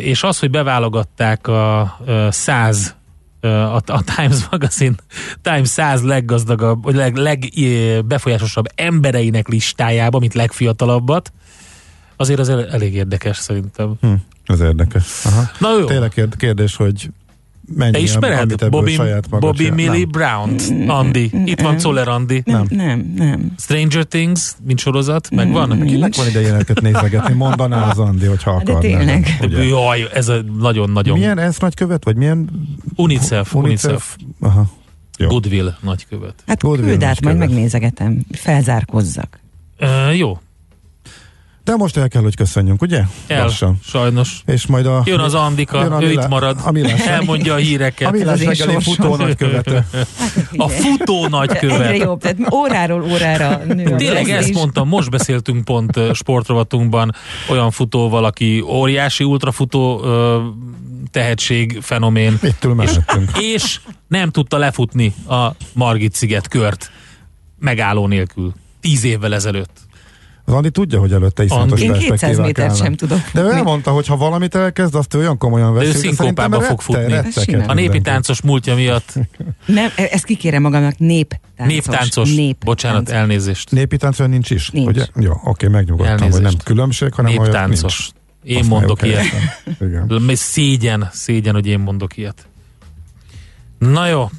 És 0.00 0.22
az, 0.22 0.38
hogy 0.38 0.50
beválogatták 0.50 1.46
a 1.46 1.98
száz 2.30 2.96
a, 3.40 3.46
a 3.86 4.02
Times 4.16 4.48
Magazine 4.50 4.94
Times 5.42 5.68
100 5.68 6.02
leggazdagabb, 6.02 6.82
vagy 6.82 6.94
leg, 6.94 7.16
legbefolyásosabb 7.16 8.66
embereinek 8.74 9.48
listájába, 9.48 10.18
mint 10.18 10.34
legfiatalabbat, 10.34 11.32
azért 12.16 12.40
az 12.40 12.48
elég 12.48 12.94
érdekes 12.94 13.36
szerintem. 13.36 13.94
Hm, 14.00 14.12
az 14.46 14.60
érdekes. 14.60 15.24
Aha. 15.24 15.42
Na 15.58 15.78
jó. 15.78 15.84
Tényleg 15.84 16.28
kérdés, 16.36 16.76
hogy 16.76 17.10
mennyi, 17.74 17.92
Te 17.92 17.98
ismered 17.98 18.68
Bobby, 18.68 18.98
Bobby 19.30 19.70
Millie 19.70 20.04
Brown 20.04 20.56
Andi. 20.86 21.30
Itt 21.44 21.60
van 21.60 21.76
Czoller 21.76 22.08
Andi. 22.08 22.42
Nem, 22.44 22.66
nem, 22.70 23.12
nem. 23.16 23.52
Stranger 23.58 24.04
Things, 24.04 24.52
mint 24.64 24.78
sorozat, 24.78 25.30
megvan? 25.30 25.82
Kinek 25.86 26.14
van 26.16 26.26
ideje 26.26 26.58
őket 26.58 26.80
nézegetni? 26.80 27.34
Mondaná 27.34 27.90
az 27.90 27.98
Andi, 27.98 28.26
hogyha 28.26 28.50
akarná. 28.50 28.72
De 28.72 28.78
tényleg. 28.78 29.38
Ugye? 29.42 29.64
Jaj, 29.64 30.08
ez 30.12 30.28
a 30.28 30.42
nagyon-nagyon... 30.58 31.18
Milyen 31.18 31.38
ez 31.38 31.58
nagykövet, 31.58 32.04
vagy 32.04 32.16
milyen? 32.16 32.50
UNICEF. 32.96 33.54
UNICEF. 33.54 33.84
UNICEF. 33.84 34.16
Aha. 34.40 34.66
Jó. 35.18 35.28
Goodwill 35.28 35.74
nagykövet. 35.80 36.34
Hát 36.46 36.62
Goodwill 36.62 36.86
küld 36.88 37.02
át, 37.02 37.20
majd 37.20 37.36
megnézegetem. 37.36 38.20
Felzárkozzak. 38.32 39.40
Uh, 39.80 40.16
jó, 40.16 40.38
de 41.68 41.76
most 41.76 41.96
el 41.96 42.08
kell, 42.08 42.22
hogy 42.22 42.36
köszönjünk, 42.36 42.82
ugye? 42.82 43.02
El, 43.26 43.42
Lassan. 43.42 43.78
sajnos. 43.84 44.42
És 44.46 44.66
majd 44.66 44.86
a... 44.86 45.02
Jön 45.04 45.18
az 45.18 45.34
Andika, 45.34 45.82
jön 45.82 45.92
a 45.92 46.02
ő 46.02 46.10
itt 46.10 46.28
marad, 46.28 46.58
a 46.64 46.70
milás, 46.70 47.06
elmondja 47.16 47.54
a 47.54 47.56
híreket. 47.56 48.08
A 48.08 48.10
millás 48.10 48.40
reggeli 48.40 48.76
futó 48.90 49.16
nagykövete. 49.16 49.86
A 50.56 50.68
futó 50.68 51.26
nagykövet. 51.26 51.80
Egyre 51.80 51.96
jobb, 51.96 52.20
tehát 52.20 52.52
óráról 52.54 53.02
órára 53.02 53.60
nő. 53.64 53.96
Tényleg 53.96 54.28
ezt 54.28 54.52
mondtam, 54.52 54.88
most 54.88 55.10
beszéltünk 55.10 55.64
pont 55.64 56.00
sportrovatunkban 56.14 57.14
olyan 57.50 57.70
futóval, 57.70 58.24
aki 58.24 58.60
óriási 58.60 59.24
ultrafutó 59.24 60.04
tehetség, 61.10 61.78
fenomén. 61.82 62.38
és, 62.78 62.98
és 63.40 63.80
nem 64.08 64.30
tudta 64.30 64.58
lefutni 64.58 65.14
a 65.28 65.48
Margit 65.72 66.14
sziget 66.14 66.48
kört 66.48 66.90
megálló 67.58 68.06
nélkül. 68.06 68.52
Tíz 68.80 69.04
évvel 69.04 69.34
ezelőtt. 69.34 69.87
Az 70.48 70.54
Andi 70.54 70.70
tudja, 70.70 70.98
hogy 70.98 71.12
előtte 71.12 71.44
iszonyatos 71.44 71.80
Én 71.80 71.92
200 71.92 72.38
métert 72.38 72.76
sem 72.76 72.94
tudok. 72.94 73.18
De 73.32 73.40
ő 73.42 73.50
elmondta, 73.50 73.90
hogy 73.90 74.06
ha 74.06 74.16
valamit 74.16 74.54
elkezd, 74.54 74.94
azt 74.94 75.14
ő 75.14 75.18
olyan 75.18 75.38
komolyan 75.38 75.74
veszi. 75.74 75.86
ő 75.88 75.92
szinkópába 75.92 76.60
fog 76.60 76.80
futni. 76.80 77.14
a 77.66 77.74
népi 77.74 78.00
táncos 78.00 78.42
múltja 78.42 78.74
miatt. 78.74 79.12
Nem, 79.66 79.90
e- 79.96 80.08
ezt 80.10 80.24
kikérem 80.24 80.62
magamnak, 80.62 80.98
néptáncos. 80.98 81.66
Néptáncos. 81.66 82.34
Nép 82.34 82.64
Bocsánat, 82.64 83.04
táncos. 83.04 83.20
elnézést. 83.20 83.70
Népi 83.70 83.96
táncos 83.96 84.26
nincs 84.26 84.50
is? 84.50 84.70
Nincs. 84.70 84.88
Ugye? 84.88 85.06
Jó, 85.20 85.32
oké, 85.44 85.66
megnyugodtam, 85.66 86.12
elnézést. 86.12 86.32
hogy 86.32 86.42
nem 86.42 86.54
különbség, 86.64 87.12
hanem 87.14 87.32
Néptáncos. 87.32 88.10
Én 88.42 88.58
Azt 88.58 88.68
mondok 88.68 89.02
ilyet. 89.02 89.24
Igen. 89.80 90.34
Szégyen, 90.34 91.08
szégyen, 91.12 91.54
hogy 91.54 91.66
én 91.66 91.78
mondok 91.78 92.16
ilyet. 92.16 92.46
Na 93.78 94.06
jó, 94.06 94.30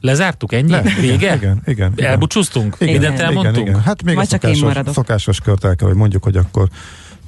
Lezártuk 0.00 0.52
ennyi? 0.52 0.70
Le, 0.70 0.82
Vége? 1.00 1.14
Igen, 1.14 1.62
igen. 1.64 1.92
igen 1.96 2.10
Elbúcsúztunk? 2.10 2.76
Igen, 2.78 2.92
Mindent 2.92 3.18
elmondtunk? 3.18 3.56
Igen, 3.56 3.68
igen. 3.68 3.80
Hát 3.80 4.02
még 4.02 4.14
Majd 4.14 4.32
a 4.32 4.38
szokásos, 4.38 4.94
szokásos 4.94 5.40
kört 5.40 5.64
el 5.64 5.76
kell, 5.76 5.88
hogy 5.88 5.96
mondjuk, 5.96 6.22
hogy 6.22 6.36
akkor 6.36 6.68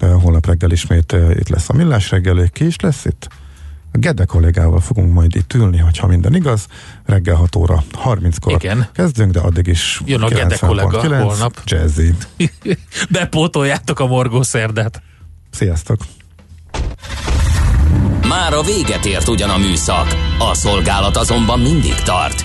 uh, 0.00 0.22
holnap 0.22 0.46
reggel 0.46 0.70
ismét 0.70 1.12
uh, 1.12 1.30
itt 1.30 1.48
lesz 1.48 1.68
a 1.68 1.72
millás 1.72 2.10
reggel, 2.10 2.48
ki 2.52 2.66
is 2.66 2.80
lesz 2.80 3.04
itt? 3.04 3.28
A 3.94 3.98
Gede 3.98 4.24
kollégával 4.24 4.80
fogunk 4.80 5.12
majd 5.12 5.34
itt 5.36 5.54
ülni, 5.54 5.78
hogyha 5.78 6.06
minden 6.06 6.34
igaz. 6.34 6.66
Reggel 7.04 7.34
6 7.34 7.56
óra 7.56 7.82
30-kor 8.04 8.52
Igen. 8.52 8.88
kezdünk, 8.92 9.32
de 9.32 9.40
addig 9.40 9.66
is 9.66 10.00
Jön 10.04 10.22
a 10.22 10.28
Gede 10.28 10.56
kollega 10.56 11.00
9, 11.00 11.22
holnap. 11.22 11.60
Jazzy. 11.64 12.14
Bepótoljátok 13.10 14.00
a 14.00 14.06
morgó 14.06 14.42
szerdát. 14.42 15.02
Sziasztok! 15.50 16.00
Már 18.28 18.52
a 18.52 18.62
véget 18.62 19.04
ért 19.04 19.28
ugyan 19.28 19.50
a 19.50 19.56
műszak, 19.58 20.06
a 20.38 20.54
szolgálat 20.54 21.16
azonban 21.16 21.60
mindig 21.60 21.94
tart, 21.94 22.44